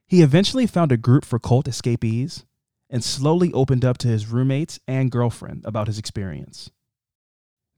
He 0.05 0.21
eventually 0.21 0.67
found 0.67 0.91
a 0.91 0.97
group 0.97 1.23
for 1.23 1.39
cult 1.39 1.65
escapees 1.65 2.43
and 2.89 3.01
slowly 3.01 3.53
opened 3.53 3.85
up 3.85 3.97
to 3.99 4.09
his 4.09 4.27
roommates 4.27 4.81
and 4.89 5.09
girlfriend 5.09 5.63
about 5.63 5.87
his 5.87 5.97
experience. 5.97 6.69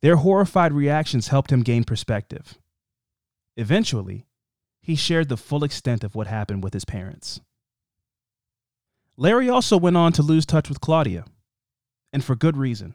Their 0.02 0.16
horrified 0.16 0.74
reactions 0.74 1.28
helped 1.28 1.52
him 1.52 1.62
gain 1.62 1.84
perspective. 1.84 2.58
Eventually, 3.56 4.26
he 4.82 4.96
shared 4.96 5.30
the 5.30 5.38
full 5.38 5.64
extent 5.64 6.04
of 6.04 6.16
what 6.16 6.26
happened 6.26 6.64
with 6.64 6.74
his 6.74 6.84
parents. 6.84 7.42
Larry 9.18 9.50
also 9.50 9.78
went 9.78 9.98
on 9.98 10.14
to 10.14 10.22
lose 10.22 10.46
touch 10.46 10.70
with 10.70 10.80
Claudia, 10.80 11.26
and 12.14 12.24
for 12.24 12.36
good 12.36 12.56
reason. 12.56 12.94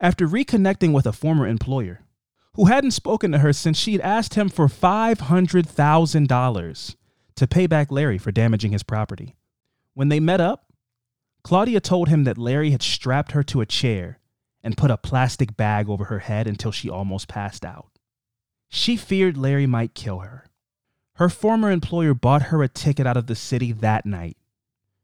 After 0.00 0.28
reconnecting 0.28 0.92
with 0.92 1.06
a 1.06 1.12
former 1.12 1.44
employer, 1.46 2.02
who 2.54 2.64
hadn't 2.66 2.92
spoken 2.92 3.32
to 3.32 3.38
her 3.38 3.52
since 3.52 3.76
she'd 3.76 4.00
asked 4.00 4.34
him 4.34 4.48
for 4.48 4.68
$500,000 4.68 6.94
to 7.36 7.46
pay 7.46 7.66
back 7.66 7.90
Larry 7.90 8.18
for 8.18 8.30
damaging 8.30 8.70
his 8.72 8.84
property. 8.84 9.36
When 9.94 10.08
they 10.08 10.20
met 10.20 10.40
up, 10.40 10.66
Claudia 11.42 11.80
told 11.80 12.08
him 12.08 12.24
that 12.24 12.38
Larry 12.38 12.70
had 12.70 12.82
strapped 12.82 13.32
her 13.32 13.42
to 13.44 13.60
a 13.60 13.66
chair 13.66 14.18
and 14.62 14.76
put 14.76 14.90
a 14.90 14.96
plastic 14.96 15.56
bag 15.56 15.88
over 15.88 16.04
her 16.04 16.18
head 16.20 16.46
until 16.46 16.70
she 16.70 16.90
almost 16.90 17.28
passed 17.28 17.64
out. 17.64 17.88
She 18.68 18.96
feared 18.96 19.36
Larry 19.36 19.66
might 19.66 19.94
kill 19.94 20.20
her. 20.20 20.46
Her 21.14 21.28
former 21.28 21.70
employer 21.70 22.14
bought 22.14 22.44
her 22.44 22.62
a 22.62 22.68
ticket 22.68 23.06
out 23.06 23.16
of 23.16 23.26
the 23.26 23.34
city 23.34 23.72
that 23.72 24.06
night. 24.06 24.36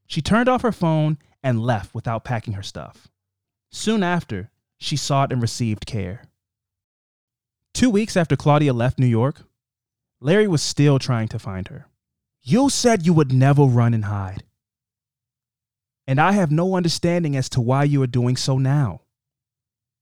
She 0.07 0.23
turned 0.23 0.49
off 0.49 0.63
her 0.63 0.73
phone 0.73 1.19
and 1.43 1.63
left 1.63 1.95
without 1.95 2.25
packing 2.25 2.55
her 2.55 2.63
stuff. 2.63 3.09
Soon 3.71 4.03
after, 4.03 4.51
she 4.79 4.97
sought 4.97 5.33
and 5.33 5.43
received 5.43 5.87
care. 5.87 6.25
Two 7.75 7.91
weeks 7.91 8.17
after 8.17 8.37
Claudia 8.37 8.73
left 8.73 8.99
New 8.99 9.07
York, 9.07 9.43
Larry 10.21 10.49
was 10.49 10.63
still 10.63 10.99
trying 10.99 11.29
to 11.29 11.39
find 11.39 11.69
her. 11.69 11.87
You 12.43 12.71
said 12.71 13.05
you 13.05 13.13
would 13.13 13.33
never 13.33 13.65
run 13.65 13.93
and 13.93 14.07
hide. 14.07 14.45
And 16.07 16.21
I 16.21 16.33
have 16.33 16.51
no 16.51 16.77
understanding 16.77 17.37
as 17.37 17.49
to 17.51 17.61
why 17.61 17.85
you 17.85 18.01
are 18.03 18.07
doing 18.07 18.37
so 18.37 18.59
now. 18.59 19.03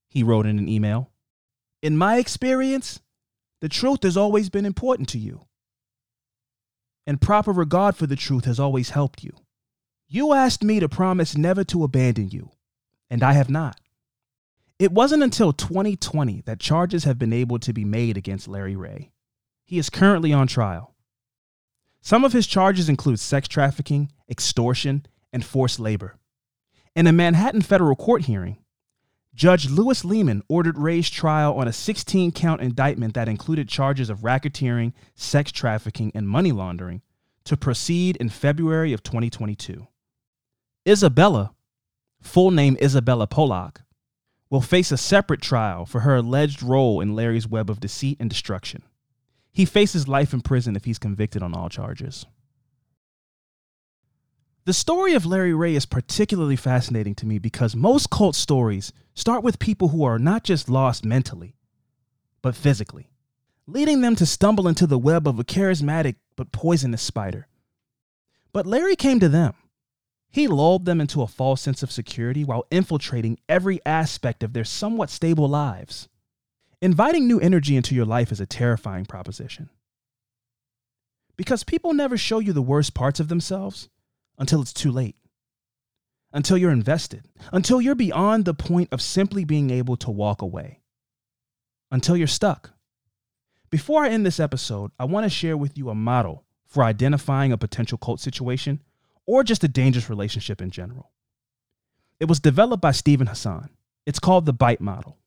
He 0.07 0.23
wrote 0.23 0.45
in 0.45 0.59
an 0.59 0.69
email. 0.69 1.11
In 1.81 1.97
my 1.97 2.17
experience, 2.17 3.01
the 3.61 3.69
truth 3.69 4.03
has 4.03 4.15
always 4.15 4.49
been 4.49 4.65
important 4.65 5.09
to 5.09 5.19
you. 5.19 5.41
And 7.07 7.19
proper 7.19 7.51
regard 7.51 7.95
for 7.95 8.07
the 8.07 8.15
truth 8.15 8.45
has 8.45 8.59
always 8.59 8.91
helped 8.91 9.23
you. 9.23 9.33
You 10.15 10.31
asked 10.31 10.63
me 10.63 10.79
to 10.79 10.87
promise 10.87 11.35
never 11.35 11.65
to 11.65 11.83
abandon 11.83 12.29
you, 12.29 12.51
and 13.09 13.21
I 13.21 13.33
have 13.33 13.49
not. 13.49 13.81
It 14.79 14.93
wasn't 14.93 15.23
until 15.23 15.51
2020 15.51 16.43
that 16.45 16.61
charges 16.61 17.03
have 17.03 17.19
been 17.19 17.33
able 17.33 17.59
to 17.59 17.73
be 17.73 17.83
made 17.83 18.15
against 18.15 18.47
Larry 18.47 18.77
Ray. 18.77 19.11
He 19.65 19.77
is 19.77 19.89
currently 19.89 20.31
on 20.31 20.47
trial. 20.47 20.95
Some 21.99 22.23
of 22.23 22.31
his 22.31 22.47
charges 22.47 22.87
include 22.87 23.19
sex 23.19 23.49
trafficking, 23.49 24.09
extortion, 24.29 25.05
and 25.33 25.43
forced 25.43 25.81
labor. 25.81 26.15
In 26.95 27.07
a 27.07 27.11
Manhattan 27.11 27.61
federal 27.61 27.97
court 27.97 28.21
hearing, 28.21 28.59
Judge 29.33 29.69
Lewis 29.69 30.05
Liman 30.05 30.43
ordered 30.47 30.77
Ray's 30.77 31.09
trial 31.09 31.55
on 31.55 31.67
a 31.67 31.73
16 31.73 32.31
count 32.31 32.61
indictment 32.61 33.15
that 33.15 33.27
included 33.27 33.67
charges 33.67 34.09
of 34.09 34.19
racketeering, 34.19 34.93
sex 35.13 35.51
trafficking, 35.51 36.13
and 36.15 36.25
money 36.25 36.53
laundering 36.53 37.01
to 37.43 37.57
proceed 37.57 38.15
in 38.15 38.29
February 38.29 38.93
of 38.93 39.03
2022. 39.03 39.89
Isabella, 40.87 41.53
full 42.21 42.51
name 42.51 42.77
Isabella 42.81 43.27
Pollok, 43.27 43.77
will 44.49 44.61
face 44.61 44.91
a 44.91 44.97
separate 44.97 45.41
trial 45.41 45.85
for 45.85 46.01
her 46.01 46.17
alleged 46.17 46.61
role 46.61 47.01
in 47.01 47.15
Larry's 47.15 47.47
web 47.47 47.69
of 47.69 47.79
deceit 47.79 48.17
and 48.19 48.29
destruction. 48.29 48.83
He 49.51 49.65
faces 49.65 50.07
life 50.07 50.33
in 50.33 50.41
prison 50.41 50.75
if 50.75 50.85
he's 50.85 50.99
convicted 50.99 51.41
on 51.41 51.55
all 51.55 51.69
charges. 51.69 52.25
The 54.65 54.73
story 54.73 55.13
of 55.13 55.25
Larry 55.25 55.53
Ray 55.53 55.75
is 55.75 55.85
particularly 55.85 56.55
fascinating 56.55 57.15
to 57.15 57.25
me 57.25 57.39
because 57.39 57.75
most 57.75 58.09
cult 58.09 58.35
stories 58.35 58.91
start 59.13 59.43
with 59.43 59.59
people 59.59 59.89
who 59.89 60.03
are 60.03 60.19
not 60.19 60.43
just 60.43 60.69
lost 60.69 61.05
mentally, 61.05 61.55
but 62.41 62.55
physically, 62.55 63.09
leading 63.65 64.01
them 64.01 64.15
to 64.15 64.25
stumble 64.25 64.67
into 64.67 64.85
the 64.85 64.99
web 64.99 65.27
of 65.27 65.39
a 65.39 65.43
charismatic 65.43 66.15
but 66.35 66.51
poisonous 66.51 67.01
spider. 67.01 67.47
But 68.53 68.65
Larry 68.67 68.95
came 68.95 69.19
to 69.19 69.29
them. 69.29 69.53
He 70.35 70.49
lulled 70.49 70.83
them 70.83 70.99
into 70.99 71.21
a 71.21 71.27
false 71.27 71.61
sense 71.61 71.81
of 71.81 71.93
security 71.93 72.43
while 72.43 72.65
infiltrating 72.69 73.39
every 73.47 73.79
aspect 73.85 74.43
of 74.43 74.51
their 74.51 74.65
somewhat 74.65 75.09
stable 75.09 75.47
lives. 75.47 76.09
Inviting 76.81 77.25
new 77.25 77.39
energy 77.39 77.77
into 77.77 77.95
your 77.95 78.03
life 78.03 78.33
is 78.33 78.41
a 78.41 78.45
terrifying 78.45 79.05
proposition. 79.05 79.69
Because 81.37 81.63
people 81.63 81.93
never 81.93 82.17
show 82.17 82.39
you 82.39 82.51
the 82.51 82.61
worst 82.61 82.93
parts 82.93 83.21
of 83.21 83.29
themselves 83.29 83.87
until 84.37 84.61
it's 84.61 84.73
too 84.73 84.91
late, 84.91 85.15
until 86.33 86.57
you're 86.57 86.69
invested, 86.69 87.29
until 87.53 87.79
you're 87.79 87.95
beyond 87.95 88.43
the 88.43 88.53
point 88.53 88.89
of 88.91 89.01
simply 89.01 89.45
being 89.45 89.69
able 89.69 89.95
to 89.95 90.11
walk 90.11 90.41
away. 90.41 90.81
until 91.91 92.17
you're 92.17 92.27
stuck. 92.27 92.71
Before 93.69 94.03
I 94.03 94.09
end 94.09 94.25
this 94.25 94.41
episode, 94.41 94.91
I 94.99 95.05
want 95.05 95.23
to 95.23 95.29
share 95.29 95.55
with 95.55 95.77
you 95.77 95.89
a 95.89 95.95
model 95.95 96.43
for 96.67 96.83
identifying 96.83 97.53
a 97.53 97.57
potential 97.57 97.97
cult 97.97 98.19
situation 98.19 98.81
or 99.25 99.43
just 99.43 99.63
a 99.63 99.67
dangerous 99.67 100.09
relationship 100.09 100.61
in 100.61 100.71
general. 100.71 101.11
It 102.19 102.27
was 102.27 102.39
developed 102.39 102.81
by 102.81 102.91
Steven 102.91 103.27
Hassan. 103.27 103.69
It's 104.05 104.19
called 104.19 104.45
the 104.45 104.53
BITE 104.53 104.81
model. 104.81 105.17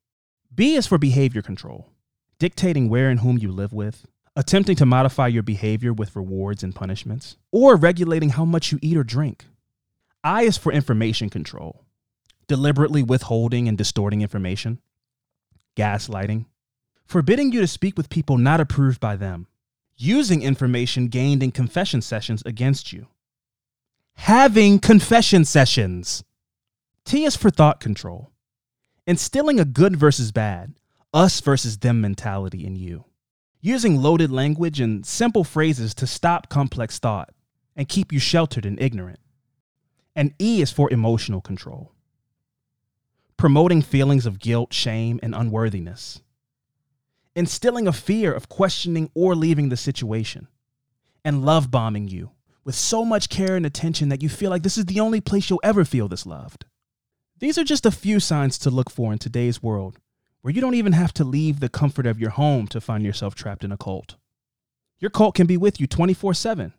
B 0.54 0.74
is 0.74 0.86
for 0.86 0.98
behavior 0.98 1.42
control, 1.42 1.90
dictating 2.38 2.88
where 2.88 3.10
and 3.10 3.20
whom 3.20 3.38
you 3.38 3.52
live 3.52 3.72
with, 3.72 4.06
attempting 4.36 4.76
to 4.76 4.86
modify 4.86 5.26
your 5.26 5.42
behavior 5.42 5.92
with 5.92 6.16
rewards 6.16 6.62
and 6.62 6.74
punishments, 6.74 7.36
or 7.50 7.76
regulating 7.76 8.30
how 8.30 8.44
much 8.44 8.72
you 8.72 8.78
eat 8.80 8.96
or 8.96 9.04
drink. 9.04 9.44
I 10.24 10.42
is 10.42 10.56
for 10.56 10.72
information 10.72 11.28
control, 11.28 11.84
deliberately 12.46 13.02
withholding 13.02 13.68
and 13.68 13.76
distorting 13.76 14.22
information, 14.22 14.80
gaslighting, 15.76 16.46
forbidding 17.04 17.52
you 17.52 17.60
to 17.60 17.66
speak 17.66 17.96
with 17.96 18.10
people 18.10 18.38
not 18.38 18.60
approved 18.60 19.00
by 19.00 19.16
them, 19.16 19.46
using 19.96 20.42
information 20.42 21.08
gained 21.08 21.42
in 21.42 21.50
confession 21.50 22.00
sessions 22.00 22.42
against 22.46 22.92
you, 22.92 23.08
having 24.18 24.80
confession 24.80 25.44
sessions. 25.44 26.24
T 27.04 27.24
is 27.24 27.36
for 27.36 27.50
thought 27.50 27.78
control, 27.78 28.32
instilling 29.06 29.60
a 29.60 29.64
good 29.64 29.96
versus 29.96 30.32
bad, 30.32 30.74
us 31.14 31.40
versus 31.40 31.78
them 31.78 32.00
mentality 32.00 32.66
in 32.66 32.74
you, 32.74 33.04
using 33.60 34.02
loaded 34.02 34.30
language 34.30 34.80
and 34.80 35.06
simple 35.06 35.44
phrases 35.44 35.94
to 35.94 36.06
stop 36.06 36.50
complex 36.50 36.98
thought 36.98 37.30
and 37.76 37.88
keep 37.88 38.12
you 38.12 38.18
sheltered 38.18 38.66
and 38.66 38.78
ignorant. 38.82 39.20
And 40.16 40.34
E 40.40 40.60
is 40.60 40.72
for 40.72 40.92
emotional 40.92 41.40
control, 41.40 41.92
promoting 43.36 43.82
feelings 43.82 44.26
of 44.26 44.40
guilt, 44.40 44.74
shame, 44.74 45.20
and 45.22 45.32
unworthiness, 45.32 46.22
instilling 47.36 47.86
a 47.86 47.92
fear 47.92 48.34
of 48.34 48.48
questioning 48.48 49.10
or 49.14 49.36
leaving 49.36 49.68
the 49.68 49.76
situation, 49.76 50.48
and 51.24 51.44
love 51.44 51.70
bombing 51.70 52.08
you 52.08 52.32
with 52.68 52.74
so 52.74 53.02
much 53.02 53.30
care 53.30 53.56
and 53.56 53.64
attention 53.64 54.10
that 54.10 54.22
you 54.22 54.28
feel 54.28 54.50
like 54.50 54.62
this 54.62 54.76
is 54.76 54.84
the 54.84 55.00
only 55.00 55.22
place 55.22 55.48
you'll 55.48 55.58
ever 55.64 55.86
feel 55.86 56.06
this 56.06 56.26
loved. 56.26 56.66
These 57.38 57.56
are 57.56 57.64
just 57.64 57.86
a 57.86 57.90
few 57.90 58.20
signs 58.20 58.58
to 58.58 58.68
look 58.68 58.90
for 58.90 59.10
in 59.10 59.18
today's 59.18 59.62
world 59.62 59.96
where 60.42 60.52
you 60.52 60.60
don't 60.60 60.74
even 60.74 60.92
have 60.92 61.14
to 61.14 61.24
leave 61.24 61.60
the 61.60 61.70
comfort 61.70 62.04
of 62.04 62.20
your 62.20 62.28
home 62.28 62.66
to 62.66 62.78
find 62.78 63.06
yourself 63.06 63.34
trapped 63.34 63.64
in 63.64 63.72
a 63.72 63.78
cult. 63.78 64.16
Your 65.00 65.10
cult 65.10 65.34
can 65.34 65.46
be 65.46 65.56
with 65.56 65.80
you 65.80 65.86
24 65.86 66.34
7 66.34 66.74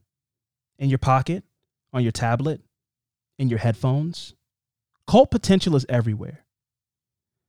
in 0.78 0.90
your 0.90 1.00
pocket, 1.00 1.44
on 1.92 2.04
your 2.04 2.12
tablet, 2.12 2.62
in 3.40 3.50
your 3.50 3.58
headphones. 3.58 4.36
Cult 5.08 5.32
potential 5.32 5.76
is 5.76 5.88
everywhere. 5.90 6.46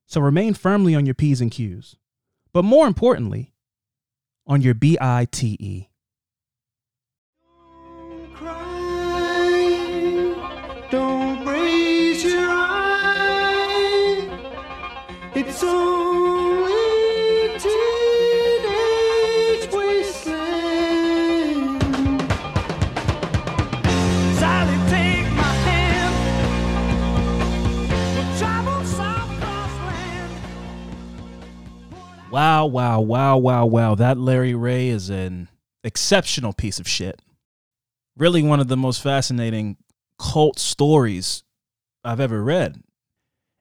So 0.07 0.19
remain 0.19 0.55
firmly 0.55 0.95
on 0.95 1.05
your 1.05 1.15
P's 1.15 1.43
and 1.43 1.51
Q's. 1.51 1.97
But 2.55 2.65
more 2.65 2.87
importantly, 2.87 3.53
on 4.47 4.63
your 4.63 4.73
B 4.73 4.97
Wow, 32.31 32.67
wow, 32.67 33.01
wow, 33.01 33.37
wow, 33.37 33.67
wow. 33.67 33.95
That 33.97 34.17
Larry 34.17 34.55
Ray 34.55 34.89
is 34.89 35.11
an 35.11 35.49
exceptional 35.83 36.53
piece 36.53 36.79
of 36.79 36.87
shit. 36.87 37.21
Really 38.17 38.43
one 38.43 38.61
of 38.61 38.69
the 38.69 38.77
most 38.77 39.03
fascinating 39.03 39.77
cult 40.19 40.61
stories 40.61 41.43
I've 42.05 42.21
ever 42.21 42.43
read. 42.43 42.83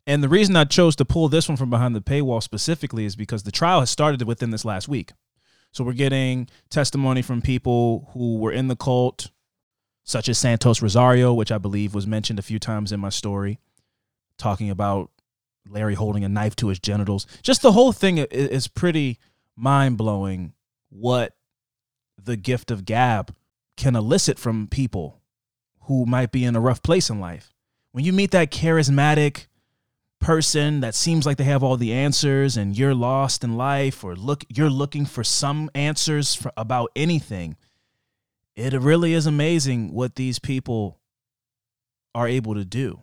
And 0.10 0.24
the 0.24 0.28
reason 0.28 0.56
I 0.56 0.64
chose 0.64 0.96
to 0.96 1.06
pull 1.06 1.30
this 1.30 1.48
one 1.48 1.56
from 1.56 1.70
behind 1.70 1.96
the 1.96 2.02
paywall 2.02 2.42
specifically 2.42 3.06
is 3.06 3.16
because 3.16 3.44
the 3.44 3.52
trial 3.52 3.82
has 3.82 3.92
started 3.92 4.24
within 4.24 4.50
this 4.50 4.66
last 4.66 4.88
week. 4.88 5.12
So 5.72 5.84
we're 5.84 5.94
getting 5.94 6.50
testimony 6.72 7.22
from 7.22 7.44
people 7.44 8.10
who 8.14 8.40
were 8.40 8.52
in 8.52 8.70
the 8.70 8.76
cult, 8.76 9.30
such 10.04 10.28
as 10.28 10.40
Santos 10.40 10.82
Rosario, 10.82 11.32
which 11.32 11.52
I 11.52 11.60
believe 11.60 11.94
was 11.94 12.08
mentioned 12.08 12.40
a 12.40 12.42
few 12.42 12.58
times 12.58 12.92
in 12.92 13.00
my 13.00 13.10
story, 13.10 13.60
talking 14.40 14.72
about 14.72 15.12
Larry 15.70 15.94
holding 15.94 16.24
a 16.24 16.30
knife 16.30 16.56
to 16.56 16.70
his 16.70 16.80
genitals. 16.80 17.28
Just 17.44 17.62
the 17.62 17.74
whole 17.74 17.92
thing 17.92 18.18
is 18.18 18.68
pretty 18.68 19.20
mind 19.56 20.00
blowing 20.00 20.54
what 20.90 21.36
the 22.20 22.36
gift 22.36 22.72
of 22.72 22.84
gab 22.84 23.36
can 23.78 23.96
elicit 23.96 24.40
from 24.40 24.66
people 24.66 25.22
who 25.82 26.08
might 26.08 26.32
be 26.32 26.46
in 26.46 26.56
a 26.56 26.60
rough 26.60 26.82
place 26.82 27.12
in 27.12 27.20
life. 27.20 27.54
When 27.92 28.04
you 28.04 28.12
meet 28.12 28.32
that 28.32 28.50
charismatic 28.50 29.46
person 30.20 30.82
that 30.82 30.96
seems 30.96 31.26
like 31.26 31.38
they 31.38 31.44
have 31.46 31.64
all 31.64 31.78
the 31.78 31.94
answers 31.94 32.58
and 32.58 32.78
you're 32.78 32.96
lost 32.96 33.44
in 33.44 33.56
life 33.56 34.04
or 34.04 34.16
look 34.16 34.44
you're 34.50 34.70
looking 34.70 35.06
for 35.06 35.24
some 35.24 35.70
answers 35.74 36.36
for, 36.36 36.52
about 36.58 36.92
anything, 36.96 37.56
it 38.56 38.74
really 38.74 39.14
is 39.14 39.26
amazing 39.26 39.94
what 39.94 40.16
these 40.16 40.40
people 40.40 41.00
are 42.14 42.28
able 42.28 42.56
to 42.56 42.66
do. 42.66 43.02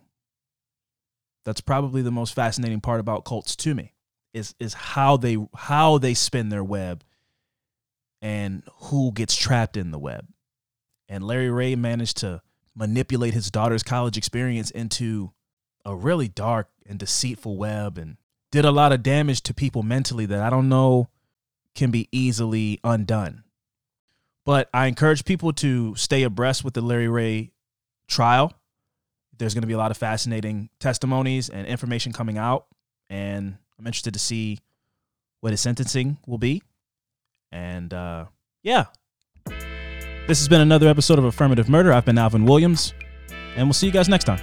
That's 1.45 1.61
probably 1.61 2.01
the 2.01 2.11
most 2.11 2.33
fascinating 2.33 2.81
part 2.81 2.99
about 2.99 3.25
cults 3.25 3.55
to 3.57 3.73
me 3.73 3.93
is 4.33 4.53
is 4.59 4.73
how 4.73 5.17
they 5.17 5.37
how 5.55 5.97
they 5.97 6.13
spin 6.13 6.49
their 6.49 6.63
web 6.63 7.03
and 8.21 8.63
who 8.83 9.11
gets 9.11 9.35
trapped 9.35 9.77
in 9.77 9.91
the 9.91 9.99
web. 9.99 10.27
And 11.09 11.23
Larry 11.23 11.49
Ray 11.49 11.75
managed 11.75 12.17
to 12.17 12.41
manipulate 12.75 13.33
his 13.33 13.49
daughter's 13.49 13.83
college 13.83 14.17
experience 14.17 14.69
into 14.71 15.31
a 15.85 15.95
really 15.95 16.27
dark 16.27 16.69
and 16.89 16.99
deceitful 16.99 17.57
web 17.57 17.97
and 17.97 18.17
did 18.51 18.65
a 18.65 18.71
lot 18.71 18.91
of 18.91 19.03
damage 19.03 19.41
to 19.43 19.53
people 19.53 19.83
mentally 19.83 20.25
that 20.25 20.41
I 20.41 20.49
don't 20.49 20.69
know 20.69 21.09
can 21.75 21.91
be 21.91 22.07
easily 22.11 22.79
undone. 22.83 23.43
But 24.45 24.69
I 24.73 24.87
encourage 24.87 25.25
people 25.25 25.51
to 25.53 25.95
stay 25.95 26.23
abreast 26.23 26.63
with 26.63 26.73
the 26.73 26.81
Larry 26.81 27.09
Ray 27.09 27.51
trial. 28.07 28.53
There's 29.37 29.53
going 29.53 29.61
to 29.61 29.67
be 29.67 29.73
a 29.73 29.77
lot 29.77 29.91
of 29.91 29.97
fascinating 29.97 30.69
testimonies 30.79 31.49
and 31.49 31.67
information 31.67 32.13
coming 32.13 32.37
out. 32.37 32.65
And 33.09 33.57
I'm 33.77 33.85
interested 33.85 34.13
to 34.13 34.19
see 34.19 34.59
what 35.41 35.51
his 35.51 35.61
sentencing 35.61 36.17
will 36.25 36.37
be. 36.37 36.63
And 37.51 37.93
uh, 37.93 38.25
yeah, 38.63 38.85
this 39.45 40.39
has 40.39 40.47
been 40.47 40.61
another 40.61 40.87
episode 40.87 41.19
of 41.19 41.25
Affirmative 41.25 41.69
Murder. 41.69 41.93
I've 41.93 42.05
been 42.05 42.17
Alvin 42.17 42.45
Williams, 42.45 42.93
and 43.55 43.67
we'll 43.67 43.73
see 43.73 43.85
you 43.85 43.93
guys 43.93 44.09
next 44.09 44.25
time. 44.25 44.41